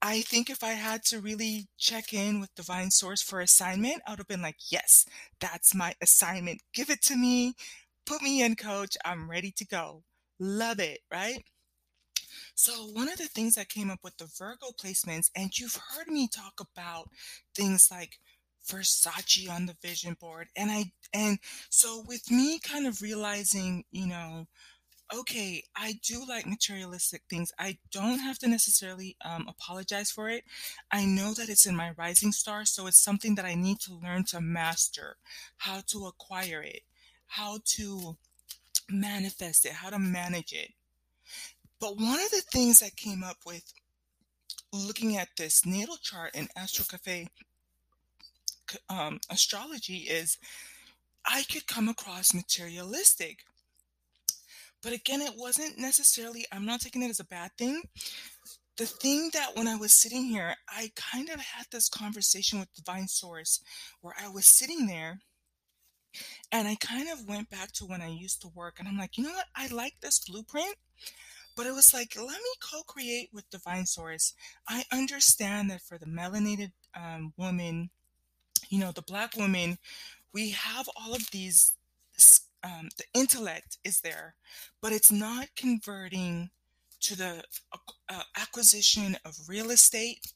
I 0.02 0.20
think 0.22 0.50
if 0.50 0.62
I 0.62 0.72
had 0.72 1.04
to 1.06 1.20
really 1.20 1.68
check 1.78 2.12
in 2.12 2.40
with 2.40 2.54
Divine 2.54 2.90
Source 2.90 3.22
for 3.22 3.40
assignment, 3.40 4.02
I 4.06 4.10
would 4.12 4.18
have 4.18 4.28
been 4.28 4.42
like, 4.42 4.58
yes, 4.70 5.06
that's 5.40 5.74
my 5.74 5.94
assignment. 6.00 6.62
Give 6.74 6.90
it 6.90 7.02
to 7.04 7.16
me. 7.16 7.54
Put 8.04 8.22
me 8.22 8.42
in, 8.42 8.56
coach. 8.56 8.96
I'm 9.04 9.28
ready 9.30 9.50
to 9.52 9.66
go. 9.66 10.04
Love 10.38 10.80
it, 10.80 11.00
right? 11.10 11.44
So, 12.54 12.86
one 12.86 13.08
of 13.08 13.18
the 13.18 13.28
things 13.28 13.54
that 13.54 13.68
came 13.68 13.90
up 13.90 14.00
with 14.02 14.16
the 14.16 14.26
Virgo 14.26 14.68
placements, 14.80 15.30
and 15.36 15.56
you've 15.58 15.78
heard 15.94 16.08
me 16.08 16.28
talk 16.28 16.60
about 16.60 17.08
things 17.54 17.88
like 17.90 18.18
Versace 18.68 19.48
on 19.48 19.66
the 19.66 19.76
vision 19.82 20.16
board. 20.20 20.48
And 20.56 20.70
I, 20.70 20.92
and 21.12 21.38
so 21.70 22.02
with 22.06 22.30
me 22.30 22.58
kind 22.58 22.86
of 22.86 23.02
realizing, 23.02 23.84
you 23.92 24.06
know, 24.06 24.46
okay, 25.14 25.64
I 25.74 25.98
do 26.02 26.24
like 26.28 26.46
materialistic 26.46 27.22
things. 27.28 27.52
I 27.58 27.78
don't 27.90 28.18
have 28.18 28.38
to 28.40 28.48
necessarily 28.48 29.16
um, 29.24 29.46
apologize 29.48 30.10
for 30.10 30.28
it. 30.28 30.44
I 30.90 31.04
know 31.04 31.34
that 31.34 31.48
it's 31.48 31.66
in 31.66 31.76
my 31.76 31.92
rising 31.96 32.32
star, 32.32 32.64
so 32.64 32.86
it's 32.86 33.02
something 33.02 33.34
that 33.36 33.44
I 33.44 33.54
need 33.54 33.80
to 33.80 33.94
learn 33.94 34.24
to 34.26 34.40
master 34.40 35.16
how 35.58 35.82
to 35.88 36.06
acquire 36.06 36.62
it, 36.62 36.82
how 37.26 37.58
to 37.76 38.16
manifest 38.88 39.64
it, 39.64 39.72
how 39.72 39.90
to 39.90 39.98
manage 39.98 40.52
it. 40.52 40.72
But 41.80 41.96
one 41.96 42.20
of 42.20 42.30
the 42.30 42.42
things 42.50 42.80
that 42.80 42.96
came 42.96 43.22
up 43.22 43.38
with 43.44 43.72
looking 44.72 45.16
at 45.16 45.28
this 45.36 45.64
natal 45.64 45.96
chart 45.96 46.34
in 46.34 46.48
Astro 46.56 46.84
Cafe 46.88 47.28
um, 48.88 49.20
astrology 49.30 49.98
is 49.98 50.38
I 51.24 51.42
could 51.44 51.66
come 51.66 51.88
across 51.88 52.34
materialistic. 52.34 53.44
But 54.86 54.94
again, 54.94 55.20
it 55.20 55.32
wasn't 55.36 55.78
necessarily, 55.78 56.44
I'm 56.52 56.64
not 56.64 56.80
taking 56.80 57.02
it 57.02 57.10
as 57.10 57.18
a 57.18 57.24
bad 57.24 57.50
thing. 57.58 57.82
The 58.76 58.86
thing 58.86 59.30
that 59.32 59.56
when 59.56 59.66
I 59.66 59.74
was 59.74 59.92
sitting 59.92 60.26
here, 60.26 60.54
I 60.68 60.92
kind 60.94 61.28
of 61.28 61.40
had 61.40 61.66
this 61.72 61.88
conversation 61.88 62.60
with 62.60 62.72
Divine 62.72 63.08
Source 63.08 63.60
where 64.00 64.14
I 64.16 64.28
was 64.28 64.46
sitting 64.46 64.86
there 64.86 65.18
and 66.52 66.68
I 66.68 66.76
kind 66.76 67.08
of 67.08 67.26
went 67.26 67.50
back 67.50 67.72
to 67.72 67.84
when 67.84 68.00
I 68.00 68.10
used 68.10 68.42
to 68.42 68.48
work 68.54 68.76
and 68.78 68.86
I'm 68.86 68.96
like, 68.96 69.18
you 69.18 69.24
know 69.24 69.32
what? 69.32 69.46
I 69.56 69.66
like 69.74 69.94
this 70.00 70.20
blueprint. 70.20 70.76
But 71.56 71.66
it 71.66 71.74
was 71.74 71.92
like, 71.92 72.14
let 72.16 72.28
me 72.28 72.50
co 72.62 72.82
create 72.84 73.30
with 73.32 73.50
Divine 73.50 73.86
Source. 73.86 74.34
I 74.68 74.84
understand 74.92 75.68
that 75.72 75.82
for 75.82 75.98
the 75.98 76.06
melanated 76.06 76.70
um, 76.94 77.32
woman, 77.36 77.90
you 78.68 78.78
know, 78.78 78.92
the 78.92 79.02
black 79.02 79.36
woman, 79.36 79.78
we 80.32 80.50
have 80.50 80.88
all 80.94 81.12
of 81.12 81.28
these, 81.32 81.72
um, 82.66 82.88
the 82.96 83.04
intellect 83.14 83.78
is 83.84 84.00
there, 84.00 84.34
but 84.82 84.92
it's 84.92 85.12
not 85.12 85.48
converting 85.56 86.50
to 87.00 87.16
the 87.16 87.44
uh, 88.08 88.22
acquisition 88.36 89.16
of 89.24 89.38
real 89.48 89.70
estate 89.70 90.32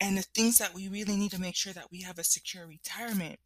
and 0.00 0.16
the 0.16 0.22
things 0.22 0.56
that 0.58 0.72
we 0.72 0.88
really 0.88 1.16
need 1.16 1.32
to 1.32 1.40
make 1.40 1.56
sure 1.56 1.72
that 1.74 1.90
we 1.92 2.00
have 2.00 2.18
a 2.18 2.24
secure 2.24 2.66
retirement. 2.66 3.38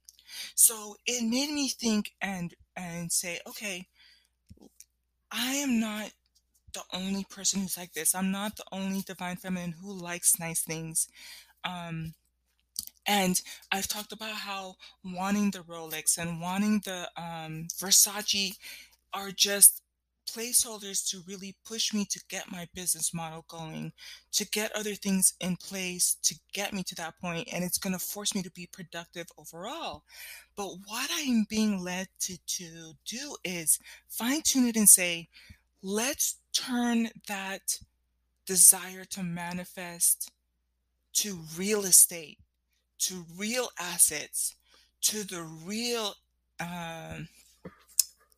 So 0.55 0.97
it 1.07 1.23
made 1.23 1.51
me 1.51 1.69
think 1.69 2.13
and 2.21 2.55
and 2.77 3.11
say, 3.11 3.41
okay, 3.49 3.87
I 5.33 5.55
am 5.55 5.81
not 5.81 6.11
the 6.75 6.83
only 6.93 7.25
person 7.25 7.63
who's 7.63 7.79
like 7.79 7.95
this. 7.95 8.15
I'm 8.15 8.31
not 8.31 8.57
the 8.57 8.65
only 8.71 9.01
divine 9.01 9.37
feminine 9.37 9.75
who 9.81 9.93
likes 9.93 10.39
nice 10.39 10.61
things. 10.61 11.09
Um, 11.65 12.15
and 13.09 13.41
I've 13.73 13.89
talked 13.89 14.13
about 14.13 14.35
how 14.35 14.77
wanting 15.03 15.51
the 15.51 15.61
Rolex 15.61 16.19
and 16.19 16.41
wanting 16.41 16.83
the 16.85 17.09
um, 17.17 17.67
Versace 17.81 18.57
are 19.15 19.31
just 19.31 19.83
placeholders 20.29 21.09
to 21.09 21.23
really 21.27 21.57
push 21.67 21.95
me 21.95 22.05
to 22.05 22.21
get 22.29 22.53
my 22.53 22.69
business 22.75 23.15
model 23.15 23.47
going, 23.49 23.93
to 24.33 24.47
get 24.47 24.71
other 24.77 24.95
things 24.95 25.33
in 25.41 25.57
place 25.57 26.19
to 26.23 26.35
get 26.53 26.75
me 26.75 26.83
to 26.83 26.95
that 26.97 27.19
point, 27.19 27.49
and 27.51 27.65
it's 27.65 27.79
going 27.79 27.95
to 27.95 27.99
force 27.99 28.35
me 28.35 28.43
to 28.43 28.51
be 28.51 28.69
productive 28.71 29.27
overall. 29.39 30.03
But 30.55 30.69
what 30.87 31.09
I'm 31.15 31.47
being 31.49 31.83
led 31.83 32.09
to, 32.21 32.37
to 32.37 32.93
do 33.07 33.37
is 33.43 33.79
fine 34.07 34.43
tune 34.43 34.69
it 34.69 34.77
and 34.77 34.89
say, 34.89 35.29
let's 35.83 36.37
turn 36.53 37.09
that 37.27 37.79
desire 38.45 39.05
to 39.05 39.23
manifest 39.23 40.31
to 41.15 41.39
real 41.57 41.85
estate, 41.85 42.39
to 42.99 43.25
real 43.37 43.71
assets, 43.79 44.55
to 45.03 45.25
the 45.25 45.43
real 45.43 46.15
um, 46.61 47.29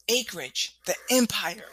acreage, 0.09 0.77
the 0.87 0.95
empire. 1.11 1.69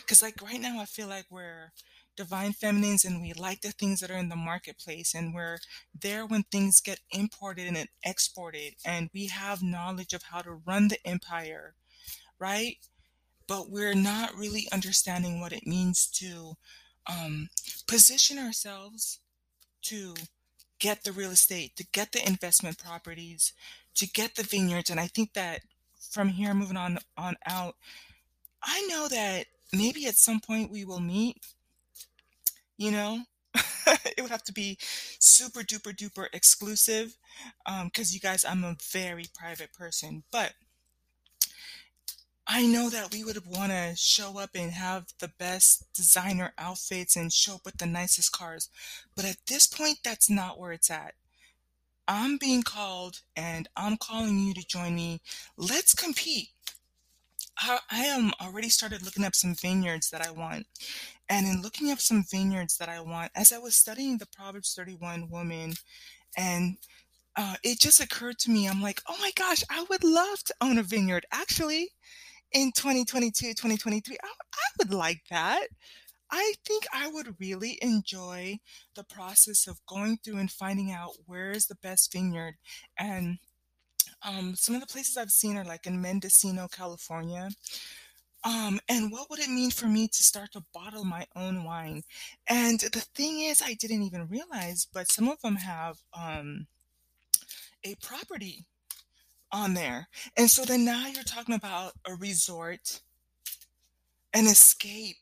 Because, 0.00 0.22
like, 0.22 0.40
right 0.42 0.60
now, 0.60 0.80
I 0.80 0.86
feel 0.86 1.08
like 1.08 1.26
we're 1.30 1.72
divine 2.16 2.52
feminines 2.52 3.04
and 3.04 3.20
we 3.20 3.32
like 3.32 3.60
the 3.60 3.72
things 3.72 4.00
that 4.00 4.10
are 4.10 4.16
in 4.16 4.28
the 4.28 4.36
marketplace 4.36 5.14
and 5.14 5.34
we're 5.34 5.58
there 6.00 6.24
when 6.24 6.44
things 6.44 6.80
get 6.80 7.00
imported 7.10 7.66
and 7.66 7.88
exported 8.04 8.74
and 8.84 9.10
we 9.12 9.26
have 9.26 9.62
knowledge 9.62 10.12
of 10.12 10.22
how 10.22 10.40
to 10.40 10.60
run 10.64 10.88
the 10.88 11.04
empire, 11.06 11.74
right? 12.38 12.78
but 13.46 13.70
we're 13.70 13.94
not 13.94 14.34
really 14.34 14.66
understanding 14.72 15.40
what 15.40 15.52
it 15.52 15.66
means 15.66 16.06
to 16.06 16.56
um, 17.06 17.48
position 17.86 18.38
ourselves 18.38 19.20
to 19.82 20.14
get 20.84 21.02
the 21.02 21.12
real 21.12 21.30
estate, 21.30 21.74
to 21.76 21.86
get 21.92 22.12
the 22.12 22.26
investment 22.28 22.76
properties, 22.76 23.54
to 23.94 24.06
get 24.06 24.34
the 24.34 24.42
vineyards. 24.42 24.90
And 24.90 25.00
I 25.00 25.06
think 25.06 25.32
that 25.32 25.60
from 26.10 26.28
here 26.28 26.52
moving 26.52 26.76
on 26.76 26.98
on 27.16 27.36
out, 27.46 27.76
I 28.62 28.86
know 28.90 29.08
that 29.08 29.46
maybe 29.72 30.06
at 30.06 30.16
some 30.16 30.40
point 30.40 30.70
we 30.70 30.84
will 30.84 31.00
meet. 31.00 31.38
You 32.76 32.90
know, 32.90 33.20
it 33.86 34.20
would 34.20 34.30
have 34.30 34.44
to 34.44 34.52
be 34.52 34.76
super 35.18 35.60
duper 35.60 35.96
duper 35.96 36.26
exclusive 36.34 37.16
because 37.64 38.10
um, 38.10 38.14
you 38.14 38.20
guys, 38.20 38.44
I'm 38.44 38.62
a 38.62 38.76
very 38.92 39.24
private 39.34 39.72
person, 39.72 40.22
but 40.30 40.52
I 42.46 42.66
know 42.66 42.90
that 42.90 43.12
we 43.12 43.24
would 43.24 43.46
want 43.46 43.72
to 43.72 43.94
show 43.96 44.38
up 44.38 44.50
and 44.54 44.70
have 44.72 45.06
the 45.18 45.32
best 45.38 45.86
designer 45.94 46.52
outfits 46.58 47.16
and 47.16 47.32
show 47.32 47.54
up 47.54 47.64
with 47.64 47.78
the 47.78 47.86
nicest 47.86 48.32
cars. 48.32 48.68
But 49.16 49.24
at 49.24 49.38
this 49.48 49.66
point, 49.66 49.98
that's 50.04 50.28
not 50.28 50.58
where 50.58 50.72
it's 50.72 50.90
at. 50.90 51.14
I'm 52.06 52.36
being 52.36 52.62
called 52.62 53.20
and 53.34 53.68
I'm 53.76 53.96
calling 53.96 54.38
you 54.38 54.52
to 54.54 54.66
join 54.66 54.94
me. 54.94 55.22
Let's 55.56 55.94
compete. 55.94 56.50
I, 57.56 57.78
am 57.90 58.32
already 58.42 58.68
started 58.68 59.04
looking 59.04 59.24
up 59.24 59.34
some 59.34 59.54
vineyards 59.54 60.10
that 60.10 60.26
I 60.26 60.30
want. 60.30 60.66
And 61.28 61.46
in 61.46 61.62
looking 61.62 61.90
up 61.90 62.00
some 62.00 62.24
vineyards 62.30 62.76
that 62.76 62.90
I 62.90 63.00
want, 63.00 63.32
as 63.34 63.52
I 63.52 63.58
was 63.58 63.74
studying 63.74 64.18
the 64.18 64.26
Proverbs 64.26 64.74
31 64.74 65.30
woman, 65.30 65.74
and 66.36 66.76
uh, 67.36 67.54
it 67.62 67.80
just 67.80 68.02
occurred 68.02 68.38
to 68.40 68.50
me, 68.50 68.68
I'm 68.68 68.82
like, 68.82 69.00
oh 69.08 69.16
my 69.20 69.32
gosh, 69.34 69.64
I 69.70 69.86
would 69.88 70.04
love 70.04 70.44
to 70.44 70.54
own 70.60 70.76
a 70.76 70.82
vineyard. 70.82 71.24
Actually, 71.32 71.90
in 72.54 72.70
2022, 72.72 73.48
2023, 73.48 74.16
I, 74.22 74.26
I 74.26 74.68
would 74.78 74.94
like 74.94 75.22
that. 75.30 75.66
I 76.30 76.54
think 76.66 76.84
I 76.92 77.08
would 77.08 77.36
really 77.38 77.78
enjoy 77.82 78.58
the 78.94 79.04
process 79.04 79.66
of 79.66 79.84
going 79.86 80.18
through 80.18 80.38
and 80.38 80.50
finding 80.50 80.90
out 80.90 81.12
where 81.26 81.50
is 81.50 81.66
the 81.66 81.76
best 81.76 82.12
vineyard. 82.12 82.54
And 82.98 83.38
um, 84.22 84.54
some 84.54 84.74
of 84.74 84.80
the 84.80 84.86
places 84.86 85.16
I've 85.16 85.30
seen 85.30 85.56
are 85.56 85.64
like 85.64 85.86
in 85.86 86.00
Mendocino, 86.00 86.68
California. 86.68 87.50
Um, 88.44 88.78
and 88.88 89.10
what 89.10 89.28
would 89.30 89.38
it 89.38 89.48
mean 89.48 89.70
for 89.70 89.86
me 89.86 90.06
to 90.08 90.22
start 90.22 90.52
to 90.52 90.64
bottle 90.72 91.04
my 91.04 91.26
own 91.34 91.64
wine? 91.64 92.02
And 92.48 92.80
the 92.80 93.04
thing 93.14 93.40
is, 93.40 93.62
I 93.62 93.74
didn't 93.74 94.02
even 94.02 94.28
realize, 94.28 94.86
but 94.92 95.10
some 95.10 95.28
of 95.28 95.40
them 95.40 95.56
have 95.56 95.98
um, 96.12 96.66
a 97.84 97.94
property 97.96 98.66
on 99.54 99.72
there. 99.72 100.08
And 100.36 100.50
so 100.50 100.64
then 100.64 100.84
now 100.84 101.06
you're 101.06 101.22
talking 101.22 101.54
about 101.54 101.92
a 102.06 102.14
resort, 102.16 103.00
an 104.34 104.46
escape 104.46 105.16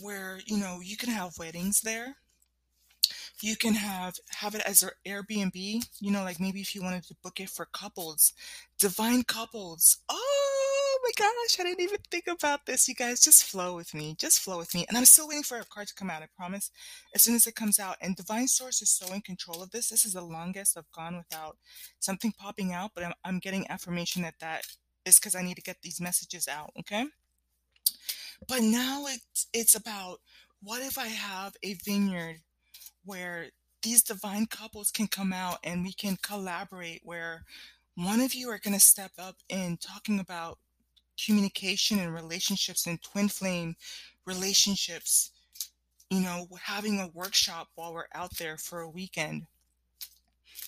where, 0.00 0.40
you 0.46 0.56
know, 0.56 0.80
you 0.82 0.96
can 0.96 1.10
have 1.10 1.38
weddings 1.38 1.82
there. 1.82 2.16
You 3.42 3.56
can 3.56 3.74
have 3.74 4.14
have 4.30 4.54
it 4.54 4.62
as 4.64 4.82
an 4.82 4.90
Airbnb, 5.06 5.54
you 6.00 6.10
know, 6.10 6.24
like 6.24 6.40
maybe 6.40 6.62
if 6.62 6.74
you 6.74 6.82
wanted 6.82 7.04
to 7.04 7.16
book 7.22 7.40
it 7.40 7.50
for 7.50 7.66
couples, 7.66 8.32
divine 8.78 9.22
couples. 9.24 9.98
Oh 10.08 10.33
my 11.04 11.10
gosh, 11.18 11.60
I 11.60 11.64
didn't 11.64 11.82
even 11.82 11.98
think 12.10 12.26
about 12.28 12.64
this. 12.64 12.88
You 12.88 12.94
guys 12.94 13.20
just 13.20 13.44
flow 13.44 13.76
with 13.76 13.92
me. 13.94 14.16
Just 14.18 14.40
flow 14.40 14.56
with 14.56 14.74
me. 14.74 14.86
And 14.88 14.96
I'm 14.96 15.04
still 15.04 15.28
waiting 15.28 15.42
for 15.42 15.58
a 15.58 15.64
card 15.64 15.88
to 15.88 15.94
come 15.94 16.08
out, 16.08 16.22
I 16.22 16.28
promise. 16.34 16.70
As 17.14 17.22
soon 17.22 17.34
as 17.34 17.46
it 17.46 17.54
comes 17.54 17.78
out. 17.78 17.96
And 18.00 18.16
Divine 18.16 18.48
Source 18.48 18.80
is 18.80 18.90
so 18.90 19.12
in 19.12 19.20
control 19.20 19.62
of 19.62 19.70
this. 19.70 19.90
This 19.90 20.06
is 20.06 20.14
the 20.14 20.24
longest 20.24 20.78
I've 20.78 20.90
gone 20.92 21.16
without 21.16 21.58
something 22.00 22.32
popping 22.38 22.72
out, 22.72 22.92
but 22.94 23.04
I'm, 23.04 23.12
I'm 23.24 23.38
getting 23.38 23.68
affirmation 23.70 24.22
that 24.22 24.38
that 24.40 24.66
is 25.04 25.18
because 25.18 25.34
I 25.34 25.42
need 25.42 25.56
to 25.56 25.62
get 25.62 25.76
these 25.82 26.00
messages 26.00 26.48
out, 26.48 26.72
okay? 26.80 27.04
But 28.48 28.62
now 28.62 29.04
it's 29.06 29.46
it's 29.52 29.74
about 29.74 30.20
what 30.62 30.82
if 30.82 30.98
I 30.98 31.06
have 31.08 31.54
a 31.62 31.74
vineyard 31.74 32.40
where 33.04 33.48
these 33.82 34.02
divine 34.02 34.46
couples 34.46 34.90
can 34.90 35.06
come 35.06 35.32
out 35.32 35.58
and 35.62 35.84
we 35.84 35.92
can 35.92 36.16
collaborate 36.22 37.02
where 37.04 37.44
one 37.96 38.20
of 38.20 38.34
you 38.34 38.48
are 38.48 38.58
going 38.58 38.74
to 38.74 38.80
step 38.80 39.12
up 39.18 39.36
in 39.48 39.76
talking 39.76 40.18
about 40.18 40.58
communication 41.22 41.98
and 41.98 42.14
relationships 42.14 42.86
and 42.86 43.02
twin 43.02 43.28
flame 43.28 43.76
relationships 44.26 45.30
you 46.10 46.20
know 46.20 46.46
having 46.62 46.98
a 47.00 47.08
workshop 47.08 47.68
while 47.74 47.92
we're 47.92 48.06
out 48.14 48.36
there 48.38 48.56
for 48.56 48.80
a 48.80 48.90
weekend 48.90 49.46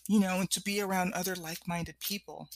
you 0.09 0.21
know 0.21 0.41
and 0.41 0.51
to 0.51 0.63
be 0.63 0.81
around 0.81 1.13
other 1.13 1.37
like-minded 1.37 1.99
people. 2.01 2.49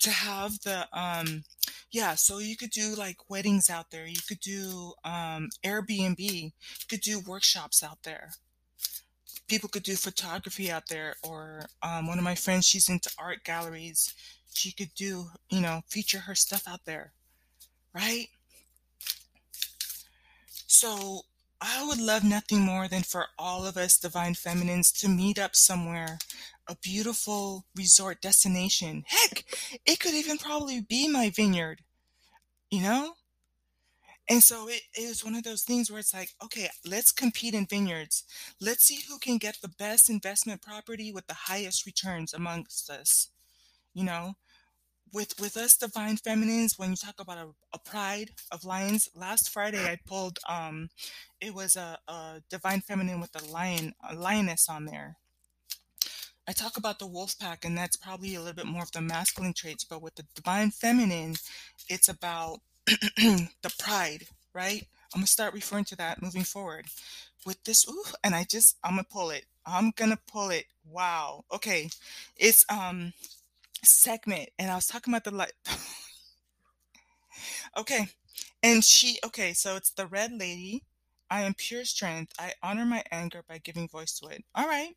To 0.00 0.10
have 0.10 0.60
the 0.60 0.86
um 0.92 1.42
yeah 1.90 2.14
so 2.14 2.38
you 2.38 2.56
could 2.56 2.70
do 2.70 2.94
like 2.96 3.28
weddings 3.28 3.68
out 3.68 3.90
there. 3.90 4.06
You 4.06 4.20
could 4.26 4.40
do 4.40 4.92
um 5.04 5.48
airbnb. 5.64 6.18
You 6.18 6.52
could 6.88 7.00
do 7.00 7.20
workshops 7.20 7.82
out 7.82 8.02
there. 8.04 8.30
People 9.48 9.68
could 9.68 9.82
do 9.82 9.96
photography 9.96 10.70
out 10.70 10.88
there 10.88 11.16
or 11.24 11.66
um, 11.82 12.06
one 12.06 12.18
of 12.18 12.24
my 12.24 12.34
friends 12.34 12.66
she's 12.66 12.88
into 12.88 13.10
art 13.18 13.44
galleries 13.44 14.14
she 14.52 14.72
could 14.72 14.92
do 14.94 15.30
you 15.50 15.60
know 15.60 15.82
feature 15.88 16.20
her 16.20 16.34
stuff 16.34 16.66
out 16.68 16.84
there 16.84 17.12
right 17.94 18.28
so 20.66 21.22
i 21.60 21.84
would 21.86 22.00
love 22.00 22.24
nothing 22.24 22.60
more 22.60 22.88
than 22.88 23.02
for 23.02 23.26
all 23.38 23.66
of 23.66 23.76
us 23.76 23.98
divine 23.98 24.34
feminines 24.34 24.92
to 24.92 25.08
meet 25.08 25.38
up 25.38 25.54
somewhere 25.54 26.18
a 26.68 26.76
beautiful 26.76 27.64
resort 27.74 28.20
destination 28.20 29.04
heck 29.06 29.44
it 29.86 29.98
could 30.00 30.14
even 30.14 30.38
probably 30.38 30.80
be 30.80 31.08
my 31.08 31.30
vineyard 31.30 31.82
you 32.70 32.82
know 32.82 33.14
and 34.28 34.42
so 34.42 34.68
it, 34.68 34.82
it 34.94 35.24
one 35.24 35.34
of 35.34 35.44
those 35.44 35.62
things 35.62 35.90
where 35.90 36.00
it's 36.00 36.12
like, 36.12 36.30
okay, 36.44 36.68
let's 36.84 37.12
compete 37.12 37.54
in 37.54 37.66
vineyards. 37.66 38.24
Let's 38.60 38.84
see 38.84 39.00
who 39.08 39.18
can 39.18 39.38
get 39.38 39.56
the 39.62 39.68
best 39.68 40.10
investment 40.10 40.60
property 40.60 41.10
with 41.12 41.26
the 41.26 41.34
highest 41.34 41.86
returns 41.86 42.34
amongst 42.34 42.90
us. 42.90 43.28
You 43.94 44.04
know, 44.04 44.34
with 45.12 45.38
with 45.40 45.56
us 45.56 45.76
divine 45.76 46.16
feminines, 46.16 46.78
when 46.78 46.90
you 46.90 46.96
talk 46.96 47.16
about 47.20 47.38
a, 47.38 47.48
a 47.72 47.78
pride 47.78 48.30
of 48.52 48.64
lions, 48.64 49.08
last 49.14 49.50
Friday 49.50 49.84
I 49.84 49.98
pulled 50.06 50.38
um 50.48 50.90
it 51.40 51.54
was 51.54 51.76
a, 51.76 51.98
a 52.08 52.42
divine 52.50 52.80
feminine 52.80 53.20
with 53.20 53.34
a 53.40 53.44
lion, 53.46 53.94
a 54.08 54.14
lioness 54.14 54.68
on 54.68 54.86
there. 54.86 55.16
I 56.48 56.52
talk 56.52 56.76
about 56.78 56.98
the 56.98 57.06
wolf 57.06 57.38
pack, 57.38 57.64
and 57.64 57.76
that's 57.76 57.96
probably 57.96 58.34
a 58.34 58.40
little 58.40 58.54
bit 58.54 58.66
more 58.66 58.82
of 58.82 58.92
the 58.92 59.02
masculine 59.02 59.52
traits, 59.52 59.84
but 59.84 60.00
with 60.02 60.14
the 60.14 60.24
divine 60.34 60.70
feminine, 60.70 61.36
it's 61.88 62.08
about 62.08 62.60
the 62.86 63.74
pride, 63.78 64.26
right? 64.54 64.86
I'm 65.14 65.20
gonna 65.20 65.26
start 65.26 65.54
referring 65.54 65.84
to 65.86 65.96
that 65.96 66.22
moving 66.22 66.44
forward. 66.44 66.86
With 67.46 67.62
this, 67.64 67.86
ooh, 67.88 68.04
and 68.24 68.34
I 68.34 68.44
just 68.44 68.76
I'm 68.82 68.92
gonna 68.92 69.04
pull 69.10 69.30
it. 69.30 69.44
I'm 69.66 69.92
gonna 69.94 70.18
pull 70.30 70.50
it. 70.50 70.66
Wow. 70.90 71.44
Okay, 71.52 71.88
it's 72.36 72.64
um 72.70 73.12
Sekhmet, 73.82 74.50
and 74.58 74.70
I 74.70 74.74
was 74.74 74.86
talking 74.86 75.12
about 75.12 75.24
the 75.24 75.30
light. 75.30 75.52
okay, 77.78 78.08
and 78.62 78.84
she 78.84 79.18
okay, 79.24 79.52
so 79.52 79.76
it's 79.76 79.90
the 79.90 80.06
red 80.06 80.32
lady. 80.32 80.84
I 81.30 81.42
am 81.42 81.54
pure 81.54 81.84
strength. 81.84 82.32
I 82.38 82.52
honor 82.62 82.86
my 82.86 83.02
anger 83.10 83.42
by 83.46 83.58
giving 83.58 83.88
voice 83.88 84.18
to 84.20 84.28
it. 84.28 84.44
All 84.54 84.66
right. 84.66 84.94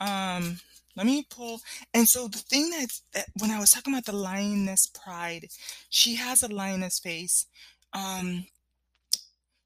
Um, 0.00 0.60
let 0.96 1.06
me 1.06 1.26
pull. 1.28 1.60
And 1.94 2.08
so 2.08 2.28
the 2.28 2.38
thing 2.38 2.70
that's 2.70 3.02
that 3.12 3.26
when 3.38 3.50
I 3.50 3.60
was 3.60 3.70
talking 3.70 3.92
about 3.92 4.06
the 4.06 4.12
lioness 4.12 4.86
pride, 4.86 5.48
she 5.88 6.16
has 6.16 6.42
a 6.42 6.48
lioness 6.48 6.98
face. 6.98 7.46
Um, 7.92 8.46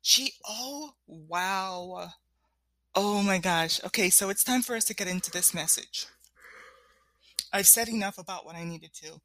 she, 0.02 0.32
oh, 0.46 0.94
wow. 1.06 2.10
Oh 2.94 3.22
my 3.22 3.38
gosh. 3.38 3.82
Okay, 3.84 4.10
so 4.10 4.28
it's 4.28 4.44
time 4.44 4.62
for 4.62 4.76
us 4.76 4.84
to 4.86 4.94
get 4.94 5.08
into 5.08 5.30
this 5.30 5.54
message. 5.54 6.06
I've 7.54 7.68
said 7.68 7.88
enough 7.88 8.18
about 8.18 8.44
what 8.44 8.56
I 8.56 8.64
needed 8.64 8.90
to. 9.02 9.20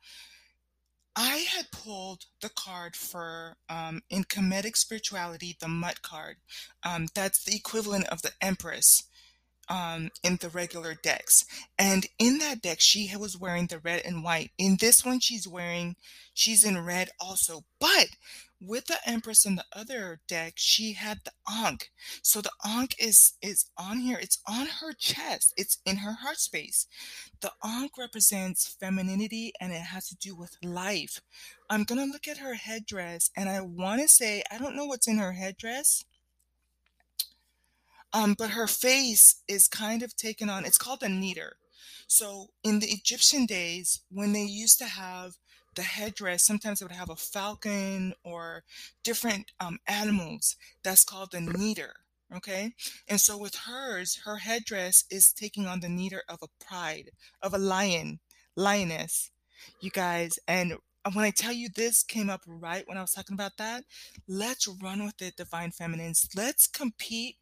I 1.16 1.48
had 1.54 1.72
pulled 1.72 2.26
the 2.42 2.50
card 2.50 2.96
for 2.96 3.58
um, 3.68 4.02
in 4.10 4.24
Kemetic 4.24 4.78
spirituality, 4.78 5.58
the 5.60 5.68
Mut 5.68 6.04
card. 6.04 6.38
Um, 6.84 7.08
that's 7.16 7.44
the 7.44 7.56
equivalent 7.56 8.08
of 8.08 8.22
the 8.22 8.32
Empress 8.40 9.04
um, 9.68 10.12
in 10.24 10.38
the 10.40 10.50
regular 10.50 10.94
decks. 10.94 11.44
And 11.78 12.06
in 12.20 12.38
that 12.38 12.62
deck, 12.62 12.78
she 12.80 13.12
was 13.18 13.38
wearing 13.38 13.66
the 13.66 13.80
red 13.80 14.04
and 14.06 14.24
white. 14.24 14.52
In 14.58 14.78
this 14.80 15.04
one, 15.04 15.20
she's 15.20 15.48
wearing, 15.48 15.96
she's 16.34 16.64
in 16.64 16.86
red 16.86 17.10
also. 17.20 17.64
But 17.80 18.10
with 18.62 18.86
the 18.86 18.98
Empress 19.06 19.46
in 19.46 19.56
the 19.56 19.66
other 19.74 20.22
deck, 20.28 20.54
she 20.58 20.94
had 20.94 21.22
the 21.26 21.32
Ankh. 21.50 21.92
So 22.22 22.42
the 22.42 22.52
Ankh 22.66 22.96
is 23.00 23.34
is 23.42 23.68
on 23.78 24.00
here. 24.00 24.18
It's 24.22 24.40
on 24.48 24.68
her 24.68 24.94
chest. 24.94 25.54
It's 25.58 25.80
in 25.86 25.98
her 25.98 26.14
heart 26.14 26.38
space. 26.40 26.88
The 27.42 27.52
Ankh 27.64 27.98
represents 27.98 28.68
femininity 28.68 29.54
and 29.60 29.72
it 29.74 29.82
has 29.82 30.10
to 30.10 30.16
do 30.16 30.36
with 30.36 30.58
life. 30.64 31.22
I'm 31.70 31.84
gonna 31.84 32.06
look 32.06 32.28
at 32.28 32.40
her 32.40 32.56
headdress 32.56 33.32
and 33.36 33.50
I 33.50 33.62
want 33.62 34.02
to 34.02 34.08
say 34.08 34.44
I 34.52 34.58
don't 34.58 34.76
know 34.76 34.86
what's 34.86 35.08
in 35.08 35.18
her 35.20 35.34
headdress 35.34 36.04
um, 38.14 38.36
but 38.38 38.52
her 38.52 38.68
face 38.68 39.42
is 39.48 39.68
kind 39.68 40.02
of 40.04 40.16
taken 40.16 40.50
on, 40.50 40.66
it's 40.66 40.78
called 40.78 41.04
a 41.04 41.08
nidar. 41.08 41.52
So 42.08 42.48
in 42.64 42.80
the 42.80 42.88
Egyptian 42.88 43.46
days, 43.46 44.02
when 44.10 44.34
they 44.34 44.44
used 44.44 44.80
to 44.80 44.86
have 44.86 45.34
the 45.76 45.84
headdress, 45.84 46.46
sometimes 46.46 46.82
it 46.82 46.86
would 46.86 46.92
have 46.92 47.10
a 47.10 47.16
falcon 47.16 48.14
or 48.24 48.64
different 49.04 49.52
um, 49.60 49.80
animals. 49.88 50.56
That's 50.84 51.04
called 51.04 51.32
the 51.32 51.40
nidar. 51.40 51.92
Okay. 52.36 52.74
And 53.08 53.20
so 53.20 53.38
with 53.38 53.56
hers, 53.56 54.20
her 54.26 54.38
headdress 54.38 55.04
is 55.10 55.34
taking 55.34 55.66
on 55.66 55.80
the 55.80 55.88
nidar 55.88 56.22
of 56.30 56.40
a 56.44 56.64
pride, 56.64 57.12
of 57.42 57.54
a 57.54 57.58
lion, 57.58 58.20
lioness, 58.56 59.32
you 59.82 59.90
guys. 59.90 60.38
And 60.48 60.76
when 61.14 61.26
I 61.26 61.32
tell 61.32 61.54
you 61.54 61.70
this 61.74 62.04
came 62.04 62.30
up 62.30 62.42
right 62.46 62.84
when 62.88 62.98
I 62.98 63.02
was 63.02 63.14
talking 63.14 63.34
about 63.34 63.58
that, 63.58 63.84
let's 64.28 64.68
run 64.68 65.04
with 65.06 65.22
it, 65.22 65.38
divine 65.38 65.72
feminines. 65.72 66.30
Let's 66.36 66.68
compete 66.68 67.38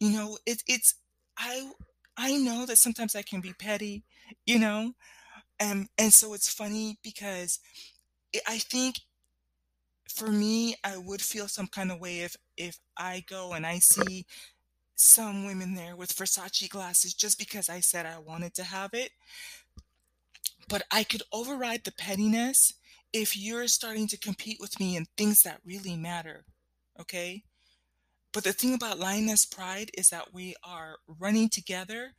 you 0.00 0.10
know, 0.10 0.38
it, 0.46 0.62
it's 0.66 0.94
I 1.38 1.70
I 2.16 2.36
know 2.36 2.66
that 2.66 2.78
sometimes 2.78 3.14
I 3.14 3.22
can 3.22 3.40
be 3.40 3.52
petty, 3.52 4.04
you 4.46 4.58
know, 4.58 4.92
and 5.58 5.88
and 5.98 6.12
so 6.12 6.34
it's 6.34 6.52
funny 6.52 6.98
because 7.02 7.60
it, 8.32 8.42
I 8.46 8.58
think 8.58 8.96
for 10.08 10.28
me, 10.28 10.76
I 10.84 10.96
would 10.96 11.20
feel 11.20 11.48
some 11.48 11.66
kind 11.66 11.90
of 11.90 12.00
way 12.00 12.20
if 12.20 12.36
if 12.56 12.78
I 12.96 13.24
go 13.28 13.52
and 13.52 13.66
I 13.66 13.78
see 13.78 14.26
some 14.94 15.44
women 15.44 15.74
there 15.74 15.94
with 15.94 16.14
Versace 16.16 16.68
glasses 16.70 17.14
just 17.14 17.38
because 17.38 17.68
I 17.68 17.80
said 17.80 18.06
I 18.06 18.18
wanted 18.18 18.54
to 18.54 18.64
have 18.64 18.90
it. 18.94 19.10
But 20.68 20.82
I 20.90 21.04
could 21.04 21.22
override 21.32 21.84
the 21.84 21.92
pettiness 21.92 22.74
if 23.12 23.36
you're 23.36 23.68
starting 23.68 24.08
to 24.08 24.18
compete 24.18 24.58
with 24.58 24.80
me 24.80 24.96
in 24.96 25.06
things 25.16 25.42
that 25.42 25.60
really 25.64 25.96
matter. 25.96 26.44
Okay? 26.98 27.44
But 28.32 28.44
the 28.44 28.52
thing 28.52 28.74
about 28.74 28.98
Lioness 28.98 29.46
Pride 29.46 29.90
is 29.96 30.08
that 30.10 30.32
we 30.32 30.54
are 30.64 30.96
running 31.06 31.48
together 31.48 32.12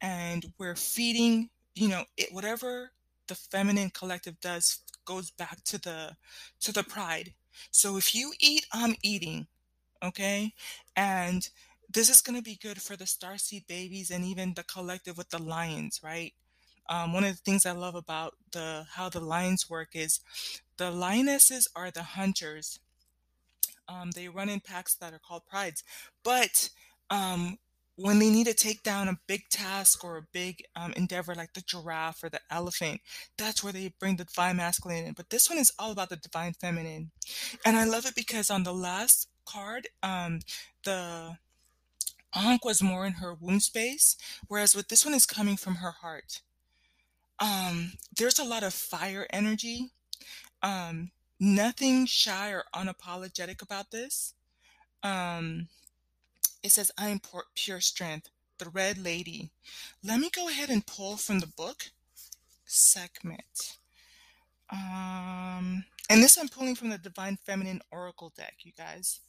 and 0.00 0.44
we're 0.58 0.76
feeding, 0.76 1.50
you 1.74 1.88
know, 1.88 2.04
it, 2.16 2.32
whatever 2.32 2.92
the 3.26 3.34
feminine 3.34 3.90
collective 3.90 4.40
does 4.40 4.80
goes 5.04 5.30
back 5.30 5.62
to 5.64 5.78
the 5.78 6.16
to 6.60 6.72
the 6.72 6.82
pride. 6.82 7.34
So 7.70 7.96
if 7.96 8.14
you 8.14 8.32
eat, 8.40 8.66
I'm 8.72 8.94
eating. 9.02 9.46
Okay? 10.02 10.52
And 10.96 11.48
this 11.92 12.08
is 12.08 12.20
going 12.20 12.36
to 12.36 12.42
be 12.42 12.58
good 12.60 12.82
for 12.82 12.96
the 12.96 13.04
starseed 13.04 13.66
babies 13.66 14.10
and 14.10 14.24
even 14.24 14.54
the 14.54 14.64
collective 14.64 15.16
with 15.16 15.30
the 15.30 15.42
lions, 15.42 16.00
right? 16.02 16.32
Um, 16.88 17.12
one 17.12 17.24
of 17.24 17.30
the 17.30 17.42
things 17.42 17.64
I 17.64 17.72
love 17.72 17.94
about 17.94 18.34
the 18.52 18.86
how 18.92 19.08
the 19.08 19.20
lions 19.20 19.70
work 19.70 19.90
is 19.94 20.20
the 20.76 20.90
lionesses 20.90 21.68
are 21.74 21.90
the 21.90 22.02
hunters. 22.02 22.78
Um, 23.88 24.10
they 24.10 24.28
run 24.28 24.48
in 24.48 24.60
packs 24.60 24.94
that 24.96 25.12
are 25.14 25.18
called 25.18 25.46
prides, 25.46 25.82
but 26.22 26.70
um, 27.10 27.58
when 27.96 28.18
they 28.18 28.30
need 28.30 28.46
to 28.46 28.54
take 28.54 28.82
down 28.82 29.08
a 29.08 29.18
big 29.26 29.48
task 29.50 30.04
or 30.04 30.16
a 30.16 30.26
big 30.32 30.64
um, 30.76 30.92
endeavor 30.96 31.34
like 31.34 31.52
the 31.54 31.60
giraffe 31.62 32.22
or 32.24 32.28
the 32.28 32.40
elephant, 32.50 33.00
that's 33.38 33.62
where 33.62 33.72
they 33.72 33.92
bring 34.00 34.16
the 34.16 34.24
divine 34.24 34.56
masculine 34.56 35.06
in. 35.06 35.12
But 35.14 35.30
this 35.30 35.48
one 35.48 35.58
is 35.58 35.72
all 35.78 35.92
about 35.92 36.08
the 36.10 36.16
divine 36.16 36.54
feminine, 36.54 37.10
and 37.64 37.76
I 37.76 37.84
love 37.84 38.06
it 38.06 38.14
because 38.14 38.50
on 38.50 38.64
the 38.64 38.74
last 38.74 39.28
card, 39.46 39.88
um, 40.02 40.40
the 40.84 41.36
Ankh 42.34 42.64
was 42.64 42.82
more 42.82 43.06
in 43.06 43.14
her 43.14 43.34
womb 43.34 43.60
space, 43.60 44.16
whereas 44.48 44.74
with 44.74 44.88
this 44.88 45.04
one 45.04 45.14
is 45.14 45.26
coming 45.26 45.56
from 45.56 45.76
her 45.76 45.92
heart 45.92 46.40
um, 47.38 47.92
there's 48.16 48.38
a 48.38 48.44
lot 48.44 48.62
of 48.62 48.74
fire 48.74 49.26
energy. 49.30 49.90
Um, 50.62 51.10
nothing 51.40 52.06
shy 52.06 52.50
or 52.50 52.64
unapologetic 52.74 53.62
about 53.62 53.90
this. 53.90 54.34
It 56.64 56.72
says, 56.72 56.90
I 56.96 57.08
am 57.08 57.20
pure 57.54 57.80
strength, 57.80 58.30
the 58.58 58.70
red 58.70 58.96
lady. 58.96 59.50
Let 60.02 60.18
me 60.18 60.30
go 60.34 60.48
ahead 60.48 60.70
and 60.70 60.86
pull 60.86 61.18
from 61.18 61.40
the 61.40 61.46
book 61.46 61.90
Sekhmet. 62.64 63.76
Um, 64.72 65.84
and 66.08 66.22
this 66.22 66.38
I'm 66.38 66.48
pulling 66.48 66.74
from 66.74 66.88
the 66.88 66.96
Divine 66.96 67.36
Feminine 67.44 67.82
Oracle 67.92 68.32
deck, 68.34 68.54
you 68.62 68.72
guys. 68.78 69.20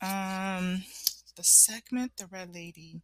Um, 0.00 0.84
the 1.36 1.44
Sekhmet, 1.44 2.16
the 2.16 2.26
red 2.32 2.54
lady. 2.54 3.02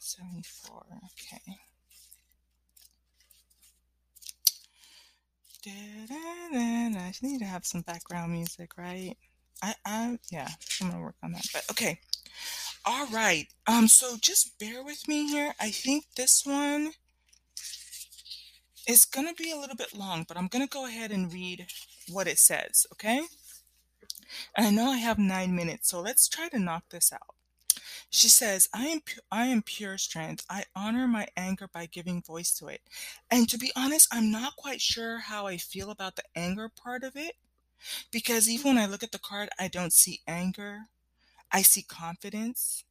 74. 0.00 0.84
Okay. 1.30 1.58
I 5.70 7.08
just 7.08 7.22
need 7.22 7.38
to 7.38 7.44
have 7.44 7.64
some 7.64 7.82
background 7.82 8.32
music, 8.32 8.76
right? 8.76 9.16
I, 9.62 9.74
I, 9.84 10.18
yeah, 10.30 10.48
I'm 10.80 10.90
gonna 10.90 11.02
work 11.02 11.16
on 11.22 11.32
that. 11.32 11.46
But 11.52 11.64
okay, 11.70 12.00
all 12.84 13.06
right. 13.06 13.46
Um, 13.66 13.88
so 13.88 14.16
just 14.20 14.58
bear 14.58 14.82
with 14.82 15.08
me 15.08 15.28
here. 15.28 15.54
I 15.60 15.70
think 15.70 16.04
this 16.16 16.42
one 16.44 16.92
is 18.86 19.04
gonna 19.04 19.34
be 19.34 19.50
a 19.50 19.56
little 19.56 19.76
bit 19.76 19.94
long, 19.94 20.24
but 20.26 20.36
I'm 20.36 20.48
gonna 20.48 20.66
go 20.66 20.86
ahead 20.86 21.10
and 21.10 21.32
read 21.32 21.66
what 22.10 22.26
it 22.26 22.38
says. 22.38 22.86
Okay. 22.92 23.22
And 24.54 24.66
I 24.66 24.70
know 24.70 24.90
I 24.90 24.98
have 24.98 25.18
nine 25.18 25.54
minutes, 25.54 25.88
so 25.90 26.00
let's 26.00 26.28
try 26.28 26.48
to 26.50 26.58
knock 26.58 26.84
this 26.90 27.12
out. 27.12 27.34
She 28.10 28.28
says, 28.28 28.68
I 28.72 28.86
am, 28.86 29.00
pu- 29.00 29.20
I 29.30 29.46
am 29.46 29.62
pure 29.62 29.98
strength. 29.98 30.44
I 30.48 30.64
honor 30.74 31.06
my 31.06 31.28
anger 31.36 31.68
by 31.68 31.86
giving 31.86 32.22
voice 32.22 32.52
to 32.54 32.68
it. 32.68 32.80
And 33.30 33.48
to 33.48 33.58
be 33.58 33.72
honest, 33.76 34.08
I'm 34.12 34.30
not 34.30 34.56
quite 34.56 34.80
sure 34.80 35.18
how 35.18 35.46
I 35.46 35.56
feel 35.58 35.90
about 35.90 36.16
the 36.16 36.24
anger 36.34 36.68
part 36.68 37.04
of 37.04 37.16
it. 37.16 37.36
Because 38.10 38.48
even 38.48 38.74
when 38.74 38.78
I 38.78 38.86
look 38.86 39.02
at 39.02 39.12
the 39.12 39.18
card, 39.18 39.48
I 39.58 39.68
don't 39.68 39.92
see 39.92 40.20
anger. 40.26 40.80
I 41.52 41.62
see 41.62 41.82
confidence. 41.82 42.84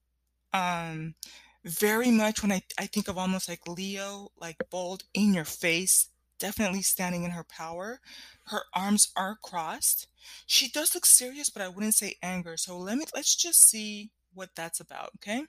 Um, 0.53 1.15
very 1.63 2.11
much 2.11 2.41
when 2.41 2.51
I, 2.51 2.61
I 2.77 2.85
think 2.87 3.07
of 3.07 3.17
almost 3.17 3.49
like 3.49 3.67
Leo, 3.67 4.31
like 4.39 4.57
bold 4.69 5.03
in 5.13 5.33
your 5.33 5.45
face, 5.45 6.09
definitely 6.39 6.81
standing 6.81 7.23
in 7.23 7.31
her 7.31 7.43
power. 7.43 7.99
Her 8.45 8.63
arms 8.73 9.11
are 9.15 9.37
crossed. 9.41 10.07
She 10.45 10.69
does 10.69 10.95
look 10.95 11.05
serious, 11.05 11.49
but 11.49 11.61
I 11.61 11.67
wouldn't 11.67 11.95
say 11.95 12.15
anger. 12.23 12.57
So 12.57 12.77
let 12.77 12.97
me 12.97 13.05
let's 13.13 13.35
just 13.35 13.67
see 13.67 14.11
what 14.33 14.49
that's 14.55 14.79
about, 14.79 15.11
okay? 15.15 15.43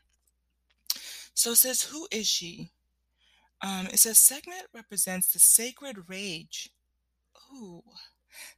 So 1.34 1.52
it 1.52 1.56
says, 1.56 1.82
Who 1.82 2.08
is 2.10 2.26
she? 2.26 2.70
Um, 3.60 3.86
it 3.86 3.98
says, 3.98 4.18
Sekhmet 4.18 4.66
represents 4.74 5.32
the 5.32 5.38
sacred 5.38 6.08
rage. 6.08 6.70
Ooh, 7.54 7.82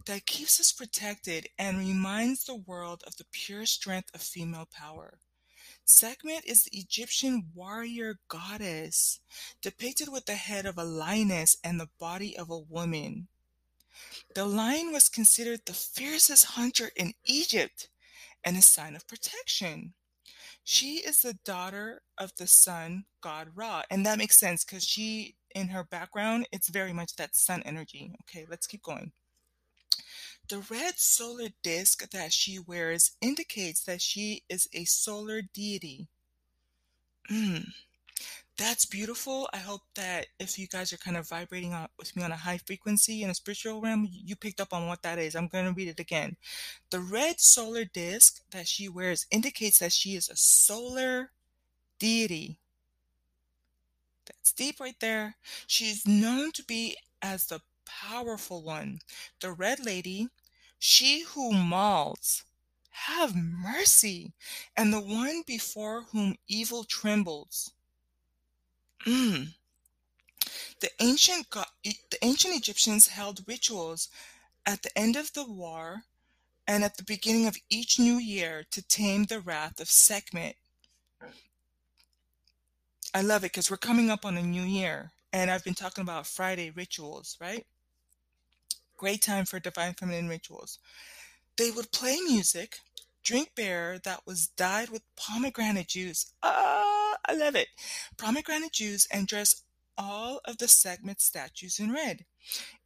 that 0.07 0.27
keeps 0.27 0.61
us 0.61 0.73
protected 0.73 1.49
and 1.59 1.79
reminds 1.79 2.45
the 2.45 2.57
world 2.57 3.03
of 3.07 3.17
the 3.17 3.27
pure 3.33 3.67
strength 3.67 4.11
of 4.15 4.21
female 4.21 4.69
power. 4.71 5.19
Sekhmet 5.85 6.45
is 6.45 6.65
the 6.65 6.79
Egyptian 6.79 7.51
warrior 7.55 8.21
goddess, 8.29 9.21
depicted 9.61 10.09
with 10.09 10.27
the 10.27 10.37
head 10.37 10.67
of 10.67 10.79
a 10.79 10.85
lioness 10.85 11.57
and 11.65 11.81
the 11.81 11.91
body 11.99 12.37
of 12.37 12.51
a 12.51 12.59
woman. 12.59 13.29
The 14.35 14.47
lion 14.47 14.93
was 14.93 15.09
considered 15.09 15.63
the 15.67 15.73
fiercest 15.75 16.45
hunter 16.45 16.91
in 16.97 17.15
Egypt 17.25 17.89
and 18.45 18.57
a 18.57 18.63
sign 18.63 18.95
of 18.95 19.09
protection. 19.09 19.95
She 20.65 20.99
is 20.99 21.23
the 21.23 21.39
daughter 21.45 22.03
of 22.19 22.33
the 22.37 22.47
sun 22.47 23.05
god 23.21 23.49
Ra. 23.55 23.83
And 23.91 24.07
that 24.07 24.19
makes 24.19 24.39
sense 24.39 24.65
because 24.65 24.85
she, 24.85 25.37
in 25.55 25.69
her 25.69 25.85
background, 25.85 26.47
it's 26.53 26.69
very 26.69 26.93
much 26.93 27.17
that 27.17 27.35
sun 27.35 27.63
energy. 27.65 28.15
Okay, 28.23 28.47
let's 28.49 28.67
keep 28.67 28.83
going. 28.83 29.13
The 30.49 30.59
red 30.71 30.99
solar 30.99 31.49
disk 31.63 32.11
that 32.11 32.33
she 32.33 32.59
wears 32.59 33.13
indicates 33.21 33.85
that 33.85 34.03
she 34.03 34.43
is 34.49 34.69
a 34.73 34.85
solar 34.85 35.43
deity. 35.43 36.09
Mm, 37.31 37.67
that's 38.61 38.85
beautiful. 38.85 39.49
I 39.55 39.59
hope 39.59 39.83
that 39.95 40.27
if 40.39 40.59
you 40.59 40.67
guys 40.67 40.93
are 40.93 40.99
kind 40.99 41.17
of 41.17 41.29
vibrating 41.29 41.75
with 41.99 42.15
me 42.15 42.23
on 42.23 42.33
a 42.33 42.37
high 42.37 42.59
frequency 42.59 43.23
in 43.23 43.31
a 43.31 43.35
spiritual 43.35 43.81
realm, 43.81 44.07
you 44.11 44.37
picked 44.37 44.61
up 44.61 44.73
on 44.73 44.87
what 44.87 45.03
that 45.03 45.19
is. 45.19 45.35
I'm 45.35 45.49
going 45.49 45.67
to 45.67 45.73
read 45.73 45.89
it 45.89 46.01
again. 46.01 46.37
The 46.91 47.01
red 47.01 47.41
solar 47.41 47.85
disk 47.85 48.43
that 48.51 48.69
she 48.69 48.89
wears 48.89 49.27
indicates 49.31 49.79
that 49.79 49.93
she 49.93 50.17
is 50.17 50.29
a 50.29 50.37
solar 50.37 51.31
deity. 51.99 52.59
That's 54.27 54.53
deep 54.53 54.81
right 54.81 54.99
there. 55.01 55.37
She's 55.67 56.07
known 56.07 56.53
to 56.53 56.65
be 56.65 56.97
as 57.23 57.47
the 57.47 57.61
powerful 58.03 58.63
one, 58.63 59.01
the 59.41 59.53
red 59.53 59.85
lady, 59.85 60.29
she 60.79 61.21
who 61.21 61.53
mauls. 61.53 62.45
Have 63.07 63.35
mercy, 63.35 64.33
and 64.77 64.93
the 64.93 65.01
one 65.01 65.43
before 65.47 66.03
whom 66.13 66.37
evil 66.49 66.85
trembles. 66.85 67.73
Mm. 69.07 69.55
The 70.81 70.91
ancient 71.01 71.51
the 71.51 72.19
ancient 72.23 72.57
Egyptians 72.57 73.09
held 73.09 73.47
rituals 73.47 74.09
at 74.67 74.83
the 74.83 74.97
end 74.99 75.17
of 75.17 75.33
the 75.33 75.45
war 75.45 76.05
and 76.67 76.85
at 76.85 76.97
the 76.97 77.03
beginning 77.03 77.47
of 77.47 77.57
each 77.69 77.99
new 77.99 78.19
year 78.19 78.65
to 78.71 78.83
tame 78.83 79.25
the 79.25 79.41
wrath 79.41 79.81
of 79.81 79.91
Sekhmet. 79.91 80.57
I 83.13 83.23
love 83.23 83.43
it 83.43 83.53
because 83.53 83.71
we're 83.71 83.77
coming 83.77 84.11
up 84.11 84.25
on 84.25 84.37
a 84.37 84.43
new 84.43 84.63
year, 84.63 85.11
and 85.33 85.51
I've 85.51 85.65
been 85.65 85.75
talking 85.75 86.03
about 86.03 86.27
Friday 86.27 86.71
rituals, 86.71 87.37
right? 87.41 87.67
Great 89.01 89.23
time 89.23 89.47
for 89.47 89.59
divine 89.59 89.95
feminine 89.95 90.29
rituals. 90.29 90.79
They 91.57 91.71
would 91.71 91.91
play 91.91 92.19
music, 92.21 92.77
drink 93.23 93.53
beer 93.57 93.99
that 94.05 94.27
was 94.27 94.49
dyed 94.49 94.91
with 94.91 95.01
pomegranate 95.17 95.89
juice. 95.89 96.35
Ah, 96.43 97.17
I 97.27 97.33
love 97.33 97.55
it. 97.55 97.69
Pomegranate 98.19 98.73
juice 98.73 99.09
and 99.11 99.27
dress 99.27 99.63
all 99.97 100.43
of 100.45 100.59
the 100.59 100.69
Sekhmet 100.69 101.23
statues 101.23 101.79
in 101.79 101.95
red. 101.95 102.27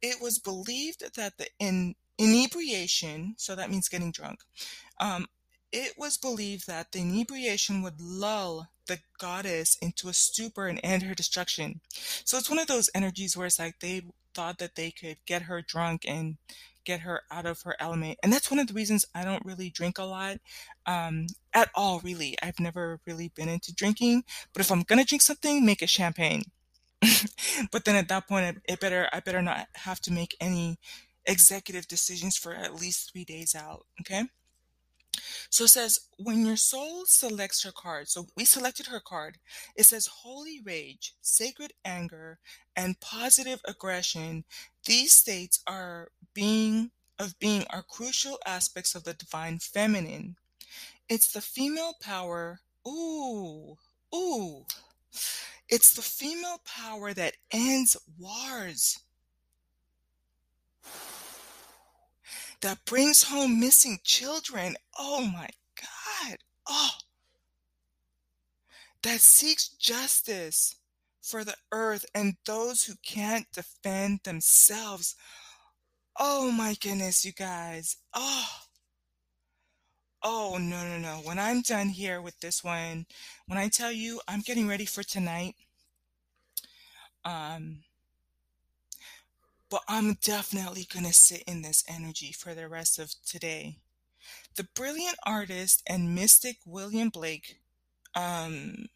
It 0.01 0.21
was 0.21 0.39
believed 0.39 1.03
that 1.17 1.37
the 1.37 1.47
in, 1.59 1.95
inebriation, 2.17 3.35
so 3.37 3.53
that 3.53 3.69
means 3.69 3.89
getting 3.89 4.13
drunk, 4.13 4.39
um, 5.01 5.27
it 5.73 5.95
was 5.97 6.15
believed 6.15 6.65
that 6.65 6.93
the 6.93 6.99
inebriation 6.99 7.81
would 7.81 7.99
lull 7.99 8.69
the 8.87 8.99
goddess 9.19 9.77
into 9.81 10.07
a 10.07 10.13
stupor 10.13 10.67
and 10.67 10.79
end 10.81 11.03
her 11.03 11.13
destruction. 11.13 11.81
So 12.23 12.37
it's 12.37 12.49
one 12.49 12.59
of 12.59 12.67
those 12.67 12.89
energies 12.95 13.35
where 13.35 13.47
it's 13.47 13.59
like 13.59 13.81
they 13.81 14.03
thought 14.35 14.59
that 14.59 14.75
they 14.75 14.91
could 14.91 15.17
get 15.25 15.43
her 15.43 15.61
drunk 15.61 16.03
and 16.07 16.37
get 16.85 17.01
her 17.01 17.23
out 17.31 17.45
of 17.45 17.63
her 17.63 17.75
element. 17.79 18.19
And 18.21 18.31
that's 18.31 18.51
one 18.51 18.59
of 18.59 18.67
the 18.67 18.73
reasons 18.73 19.05
I 19.13 19.25
don't 19.25 19.45
really 19.45 19.69
drink 19.69 19.97
a 19.97 20.03
lot 20.03 20.37
um, 20.85 21.27
at 21.53 21.69
all, 21.73 21.99
really. 21.99 22.35
I've 22.43 22.59
never 22.59 22.99
really 23.07 23.31
been 23.35 23.49
into 23.49 23.73
drinking, 23.73 24.23
but 24.53 24.61
if 24.61 24.71
I'm 24.71 24.83
going 24.83 24.99
to 24.99 25.05
drink 25.05 25.23
something, 25.23 25.65
make 25.65 25.81
it 25.81 25.89
champagne. 25.89 26.43
but 27.71 27.85
then 27.85 27.95
at 27.95 28.07
that 28.09 28.27
point, 28.27 28.57
it, 28.57 28.73
it 28.73 28.79
better, 28.79 29.09
I 29.11 29.19
better 29.19 29.41
not 29.41 29.67
have 29.75 29.99
to 30.01 30.13
make 30.13 30.35
any 30.39 30.77
executive 31.25 31.87
decisions 31.87 32.37
for 32.37 32.53
at 32.53 32.75
least 32.75 33.11
three 33.11 33.25
days 33.25 33.55
out. 33.55 33.85
Okay. 34.01 34.25
So 35.49 35.65
it 35.65 35.69
says, 35.69 35.99
when 36.17 36.45
your 36.45 36.57
soul 36.57 37.05
selects 37.05 37.63
her 37.63 37.71
card, 37.71 38.09
so 38.09 38.27
we 38.35 38.45
selected 38.45 38.87
her 38.87 38.99
card, 38.99 39.37
it 39.75 39.85
says 39.85 40.07
holy 40.07 40.61
rage, 40.63 41.13
sacred 41.21 41.73
anger, 41.83 42.39
and 42.75 42.99
positive 42.99 43.61
aggression. 43.65 44.43
These 44.85 45.13
states 45.13 45.61
are 45.67 46.09
being 46.33 46.91
of 47.17 47.39
being 47.39 47.65
are 47.69 47.83
crucial 47.83 48.37
aspects 48.45 48.93
of 48.93 49.05
the 49.05 49.13
divine 49.13 49.59
feminine. 49.59 50.35
It's 51.07 51.31
the 51.31 51.41
female 51.41 51.93
power. 52.01 52.59
Ooh, 52.87 53.77
ooh. 54.13 54.65
It's 55.69 55.93
the 55.93 56.01
female 56.01 56.59
power 56.65 57.13
that 57.13 57.35
ends 57.51 57.95
wars, 58.19 58.99
that 62.61 62.85
brings 62.85 63.23
home 63.23 63.59
missing 63.59 63.99
children. 64.03 64.75
Oh 64.97 65.25
my 65.25 65.49
God. 65.79 66.37
Oh. 66.67 66.91
That 69.03 69.21
seeks 69.21 69.69
justice 69.69 70.75
for 71.21 71.43
the 71.43 71.55
earth 71.71 72.05
and 72.13 72.35
those 72.45 72.83
who 72.83 72.93
can't 73.03 73.47
defend 73.53 74.19
themselves. 74.23 75.15
Oh 76.17 76.51
my 76.51 76.75
goodness, 76.79 77.25
you 77.25 77.33
guys. 77.33 77.97
Oh. 78.13 78.47
Oh, 80.23 80.57
no, 80.59 80.83
no, 80.87 80.97
no. 80.97 81.21
When 81.23 81.37
I'm 81.37 81.61
done 81.61 81.89
here 81.89 82.19
with 82.19 82.39
this 82.39 82.63
one, 82.63 83.05
when 83.47 83.59
I 83.59 83.69
tell 83.69 83.91
you 83.91 84.21
I'm 84.27 84.41
getting 84.41 84.67
ready 84.67 84.85
for 84.85 85.03
tonight, 85.03 85.53
um, 87.23 87.83
but 89.69 89.81
I'm 89.87 90.13
definitely 90.21 90.87
going 90.91 91.05
to 91.05 91.13
sit 91.13 91.43
in 91.47 91.61
this 91.61 91.83
energy 91.87 92.31
for 92.31 92.53
the 92.53 92.67
rest 92.67 92.99
of 92.99 93.13
today. 93.25 93.77
The 94.55 94.67
brilliant 94.75 95.17
artist 95.25 95.83
and 95.87 96.15
mystic 96.15 96.57
William 96.65 97.09
Blake 97.09 97.59
um, 98.15 98.87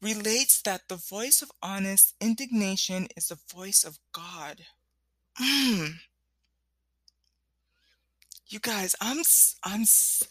relates 0.00 0.62
that 0.62 0.88
the 0.88 0.96
voice 0.96 1.42
of 1.42 1.52
honest 1.62 2.14
indignation 2.20 3.08
is 3.16 3.28
the 3.28 3.38
voice 3.52 3.84
of 3.84 3.98
God. 4.12 4.62
Mm. 5.40 5.94
You 8.48 8.58
guys, 8.58 8.96
I'm 9.00 9.22
I'm 9.62 9.82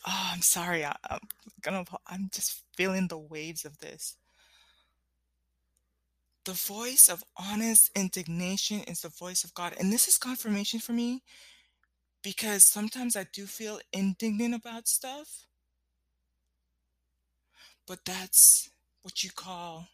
oh, 0.07 0.29
I'm 0.33 0.41
sorry. 0.41 0.83
I, 0.83 0.93
I'm 1.09 1.19
gonna 1.61 1.85
I'm 2.05 2.29
just 2.33 2.63
feeling 2.75 3.07
the 3.07 3.17
waves 3.17 3.63
of 3.63 3.77
this. 3.77 4.17
The 6.45 6.53
voice 6.53 7.09
of 7.09 7.23
honest 7.37 7.91
indignation 7.95 8.81
is 8.81 9.01
the 9.01 9.09
voice 9.09 9.43
of 9.43 9.53
God. 9.53 9.75
And 9.79 9.91
this 9.91 10.07
is 10.07 10.17
confirmation 10.17 10.79
for 10.79 10.93
me 10.93 11.21
because 12.23 12.65
sometimes 12.65 13.15
I 13.15 13.25
do 13.31 13.45
feel 13.45 13.79
indignant 13.93 14.55
about 14.55 14.87
stuff. 14.87 15.45
But 17.87 18.05
that's 18.05 18.69
what 19.01 19.23
you 19.23 19.31
call 19.31 19.87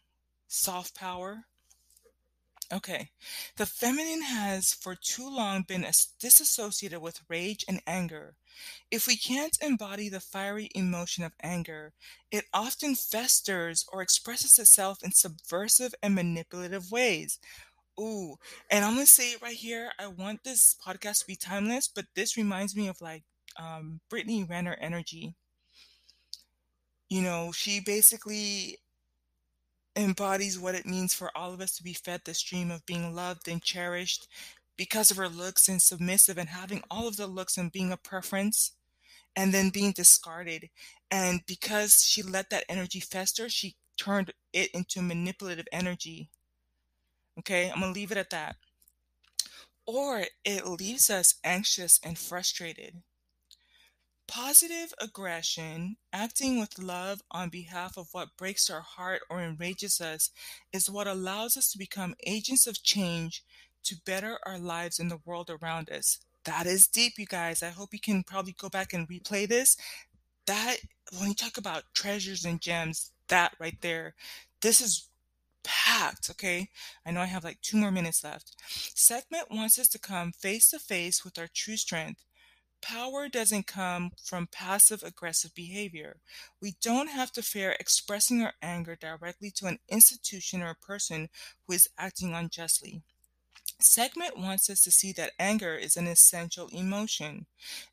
soft 0.48 0.94
power. 0.94 1.44
Okay. 2.72 3.10
The 3.56 3.66
feminine 3.66 4.22
has 4.22 4.72
for 4.72 4.94
too 4.96 5.28
long 5.28 5.62
been 5.62 5.86
disassociated 6.20 7.00
with 7.00 7.22
rage 7.28 7.64
and 7.68 7.80
anger. 7.86 8.34
If 8.90 9.06
we 9.06 9.16
can't 9.16 9.56
embody 9.62 10.08
the 10.08 10.20
fiery 10.20 10.70
emotion 10.74 11.24
of 11.24 11.34
anger, 11.42 11.92
it 12.30 12.46
often 12.54 12.94
festers 12.96 13.84
or 13.92 14.02
expresses 14.02 14.58
itself 14.58 15.02
in 15.02 15.12
subversive 15.12 15.94
and 16.02 16.14
manipulative 16.14 16.90
ways. 16.92 17.38
Ooh, 18.00 18.36
and 18.70 18.84
I'm 18.84 18.94
gonna 18.94 19.06
say 19.06 19.32
it 19.32 19.42
right 19.42 19.56
here. 19.56 19.92
I 19.98 20.08
want 20.08 20.44
this 20.44 20.76
podcast 20.86 21.20
to 21.20 21.26
be 21.26 21.36
timeless, 21.36 21.88
but 21.88 22.06
this 22.14 22.36
reminds 22.36 22.76
me 22.76 22.88
of 22.88 23.00
like 23.00 23.24
um, 23.58 24.00
Brittany 24.10 24.44
Renner 24.44 24.76
energy. 24.80 25.34
You 27.08 27.22
know, 27.22 27.52
she 27.52 27.80
basically 27.80 28.78
embodies 29.96 30.58
what 30.58 30.74
it 30.74 30.86
means 30.86 31.14
for 31.14 31.36
all 31.36 31.52
of 31.52 31.60
us 31.60 31.76
to 31.76 31.82
be 31.82 31.94
fed 31.94 32.22
the 32.24 32.34
stream 32.34 32.70
of 32.70 32.86
being 32.86 33.14
loved 33.14 33.48
and 33.48 33.62
cherished 33.62 34.28
because 34.76 35.10
of 35.10 35.16
her 35.16 35.28
looks 35.28 35.68
and 35.68 35.80
submissive 35.80 36.36
and 36.38 36.50
having 36.50 36.82
all 36.90 37.08
of 37.08 37.16
the 37.16 37.26
looks 37.26 37.56
and 37.56 37.72
being 37.72 37.90
a 37.90 37.96
preference 37.96 38.72
and 39.34 39.52
then 39.52 39.70
being 39.70 39.92
discarded. 39.92 40.68
And 41.10 41.40
because 41.46 42.04
she 42.04 42.22
let 42.22 42.50
that 42.50 42.64
energy 42.68 43.00
fester, 43.00 43.48
she 43.48 43.76
turned 43.96 44.32
it 44.52 44.70
into 44.72 45.02
manipulative 45.02 45.66
energy. 45.72 46.30
Okay, 47.38 47.70
I'm 47.70 47.80
gonna 47.80 47.92
leave 47.92 48.12
it 48.12 48.18
at 48.18 48.30
that. 48.30 48.56
Or 49.86 50.24
it 50.44 50.66
leaves 50.66 51.10
us 51.10 51.36
anxious 51.44 52.00
and 52.02 52.18
frustrated. 52.18 53.02
Positive 54.28 54.92
aggression, 55.00 55.96
acting 56.12 56.58
with 56.58 56.78
love 56.78 57.22
on 57.30 57.48
behalf 57.48 57.96
of 57.96 58.08
what 58.12 58.36
breaks 58.36 58.68
our 58.68 58.80
heart 58.80 59.22
or 59.30 59.40
enrages 59.40 60.00
us, 60.00 60.30
is 60.72 60.90
what 60.90 61.06
allows 61.06 61.56
us 61.56 61.70
to 61.70 61.78
become 61.78 62.14
agents 62.26 62.66
of 62.66 62.82
change 62.82 63.44
to 63.84 63.96
better 64.04 64.38
our 64.44 64.58
lives 64.58 64.98
in 64.98 65.08
the 65.08 65.20
world 65.24 65.48
around 65.48 65.90
us. 65.90 66.18
That 66.44 66.66
is 66.66 66.88
deep, 66.88 67.14
you 67.18 67.26
guys. 67.26 67.62
I 67.62 67.68
hope 67.70 67.92
you 67.92 68.00
can 68.00 68.24
probably 68.24 68.54
go 68.58 68.68
back 68.68 68.92
and 68.92 69.08
replay 69.08 69.48
this. 69.48 69.76
That, 70.46 70.76
when 71.18 71.28
you 71.28 71.34
talk 71.34 71.56
about 71.56 71.84
treasures 71.94 72.44
and 72.44 72.60
gems, 72.60 73.12
that 73.28 73.54
right 73.60 73.80
there, 73.80 74.14
this 74.60 74.80
is 74.80 75.08
packed, 75.62 76.30
okay? 76.30 76.68
I 77.04 77.10
know 77.12 77.20
I 77.20 77.26
have 77.26 77.44
like 77.44 77.60
two 77.62 77.76
more 77.76 77.90
minutes 77.90 78.24
left. 78.24 78.56
Sekhmet 78.68 79.50
wants 79.50 79.78
us 79.78 79.88
to 79.88 79.98
come 79.98 80.32
face 80.32 80.70
to 80.70 80.78
face 80.78 81.24
with 81.24 81.38
our 81.38 81.48
true 81.52 81.76
strength. 81.76 82.22
Power 82.82 83.28
doesn't 83.28 83.66
come 83.66 84.12
from 84.22 84.46
passive 84.46 85.02
aggressive 85.02 85.54
behavior. 85.54 86.18
We 86.60 86.76
don't 86.80 87.08
have 87.08 87.32
to 87.32 87.42
fear 87.42 87.76
expressing 87.80 88.42
our 88.42 88.54
anger 88.62 88.96
directly 88.96 89.50
to 89.52 89.66
an 89.66 89.78
institution 89.88 90.62
or 90.62 90.70
a 90.70 90.74
person 90.74 91.28
who 91.66 91.74
is 91.74 91.88
acting 91.98 92.34
unjustly. 92.34 93.02
Sekhmet 93.80 94.38
wants 94.38 94.70
us 94.70 94.82
to 94.84 94.90
see 94.90 95.12
that 95.12 95.32
anger 95.38 95.74
is 95.74 95.96
an 95.96 96.06
essential 96.06 96.68
emotion, 96.68 97.46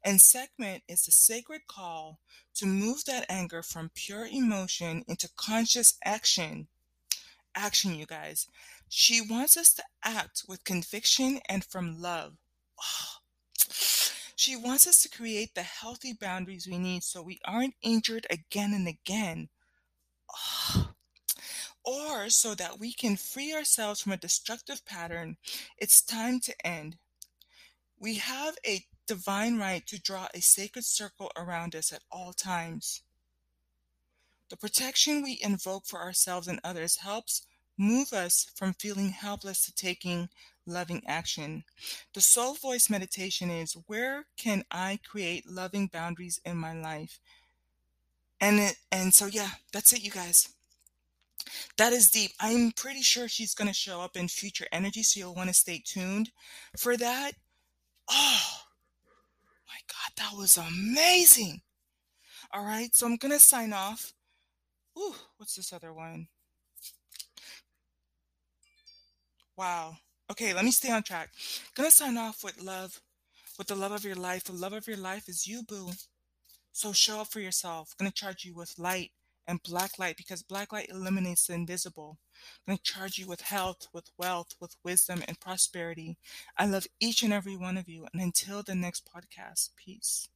and 0.03 0.21
Sekhmet 0.21 0.83
is 0.87 1.05
the 1.05 1.11
sacred 1.11 1.67
call 1.67 2.19
to 2.55 2.65
move 2.65 3.03
that 3.05 3.25
anger 3.29 3.63
from 3.63 3.91
pure 3.93 4.27
emotion 4.27 5.03
into 5.07 5.29
conscious 5.35 5.95
action. 6.05 6.67
Action, 7.55 7.95
you 7.95 8.05
guys. 8.05 8.47
She 8.87 9.21
wants 9.21 9.57
us 9.57 9.73
to 9.73 9.83
act 10.03 10.43
with 10.47 10.63
conviction 10.63 11.39
and 11.49 11.65
from 11.65 11.99
love. 11.99 12.37
Oh. 12.81 13.19
She 14.35 14.55
wants 14.55 14.87
us 14.87 15.01
to 15.03 15.09
create 15.09 15.53
the 15.53 15.63
healthy 15.63 16.13
boundaries 16.13 16.67
we 16.67 16.77
need 16.77 17.03
so 17.03 17.21
we 17.21 17.39
aren't 17.45 17.75
injured 17.81 18.25
again 18.29 18.73
and 18.73 18.87
again. 18.87 19.49
Oh. 20.31 20.89
Or 21.85 22.29
so 22.29 22.55
that 22.55 22.79
we 22.79 22.93
can 22.93 23.17
free 23.17 23.53
ourselves 23.53 23.99
from 23.99 24.13
a 24.13 24.17
destructive 24.17 24.85
pattern. 24.85 25.35
It's 25.77 26.01
time 26.01 26.39
to 26.39 26.65
end. 26.65 26.95
We 27.99 28.15
have 28.15 28.55
a 28.65 28.85
divine 29.05 29.57
right 29.57 29.85
to 29.87 30.01
draw 30.01 30.27
a 30.33 30.39
sacred 30.39 30.85
circle 30.85 31.29
around 31.35 31.75
us 31.75 31.91
at 31.91 32.03
all 32.09 32.31
times. 32.31 33.01
The 34.49 34.55
protection 34.55 35.23
we 35.23 35.39
invoke 35.41 35.85
for 35.85 35.99
ourselves 35.99 36.47
and 36.47 36.61
others 36.63 36.97
helps 36.97 37.45
move 37.77 38.13
us 38.13 38.45
from 38.55 38.73
feeling 38.73 39.09
helpless 39.09 39.65
to 39.65 39.73
taking 39.73 40.29
loving 40.65 41.03
action. 41.07 41.63
The 42.13 42.21
soul 42.21 42.55
voice 42.55 42.89
meditation 42.89 43.49
is 43.49 43.77
where 43.87 44.25
can 44.37 44.63
I 44.71 44.99
create 45.07 45.49
loving 45.49 45.87
boundaries 45.87 46.39
in 46.45 46.57
my 46.57 46.73
life? 46.73 47.19
And 48.39 48.59
it, 48.59 48.75
and 48.91 49.13
so 49.13 49.25
yeah, 49.25 49.51
that's 49.71 49.93
it 49.93 50.03
you 50.03 50.11
guys. 50.11 50.49
That 51.77 51.93
is 51.93 52.09
deep. 52.09 52.31
I'm 52.39 52.71
pretty 52.71 53.01
sure 53.01 53.27
she's 53.27 53.53
going 53.53 53.67
to 53.67 53.73
show 53.73 54.01
up 54.01 54.15
in 54.15 54.27
future 54.27 54.67
energy 54.71 55.03
so 55.03 55.19
you'll 55.19 55.35
want 55.35 55.49
to 55.49 55.53
stay 55.53 55.81
tuned 55.83 56.31
for 56.77 56.95
that. 56.97 57.31
Oh 58.09 58.57
my 59.67 59.79
god, 59.87 60.11
that 60.17 60.37
was 60.37 60.57
amazing. 60.57 61.61
All 62.53 62.63
right, 62.63 62.93
so 62.93 63.07
I'm 63.07 63.17
going 63.17 63.31
to 63.31 63.39
sign 63.39 63.73
off. 63.73 64.13
Ooh, 64.97 65.15
what's 65.37 65.55
this 65.55 65.73
other 65.73 65.93
one? 65.93 66.27
Wow. 69.57 69.97
Okay, 70.29 70.53
let 70.53 70.65
me 70.65 70.71
stay 70.71 70.91
on 70.91 71.03
track. 71.03 71.29
Gonna 71.75 71.91
sign 71.91 72.17
off 72.17 72.43
with 72.43 72.61
love, 72.61 73.01
with 73.57 73.67
the 73.67 73.75
love 73.75 73.91
of 73.93 74.03
your 74.03 74.15
life. 74.15 74.43
The 74.43 74.53
love 74.53 74.73
of 74.73 74.87
your 74.87 74.97
life 74.97 75.29
is 75.29 75.47
you, 75.47 75.63
boo. 75.63 75.91
So 76.73 76.93
show 76.93 77.21
up 77.21 77.27
for 77.31 77.39
yourself. 77.41 77.95
Gonna 77.97 78.11
charge 78.11 78.45
you 78.45 78.53
with 78.55 78.79
light 78.79 79.11
and 79.47 79.63
black 79.63 79.99
light 79.99 80.17
because 80.17 80.43
black 80.43 80.71
light 80.73 80.89
eliminates 80.89 81.47
the 81.47 81.53
invisible. 81.53 82.19
Gonna 82.67 82.79
charge 82.79 83.17
you 83.19 83.27
with 83.27 83.41
health, 83.41 83.87
with 83.93 84.11
wealth, 84.17 84.55
with 84.59 84.75
wisdom 84.83 85.23
and 85.27 85.39
prosperity. 85.39 86.17
I 86.57 86.65
love 86.67 86.87
each 86.99 87.23
and 87.23 87.33
every 87.33 87.57
one 87.57 87.77
of 87.77 87.89
you. 87.89 88.07
And 88.13 88.21
until 88.21 88.63
the 88.63 88.75
next 88.75 89.07
podcast, 89.07 89.71
peace. 89.77 90.29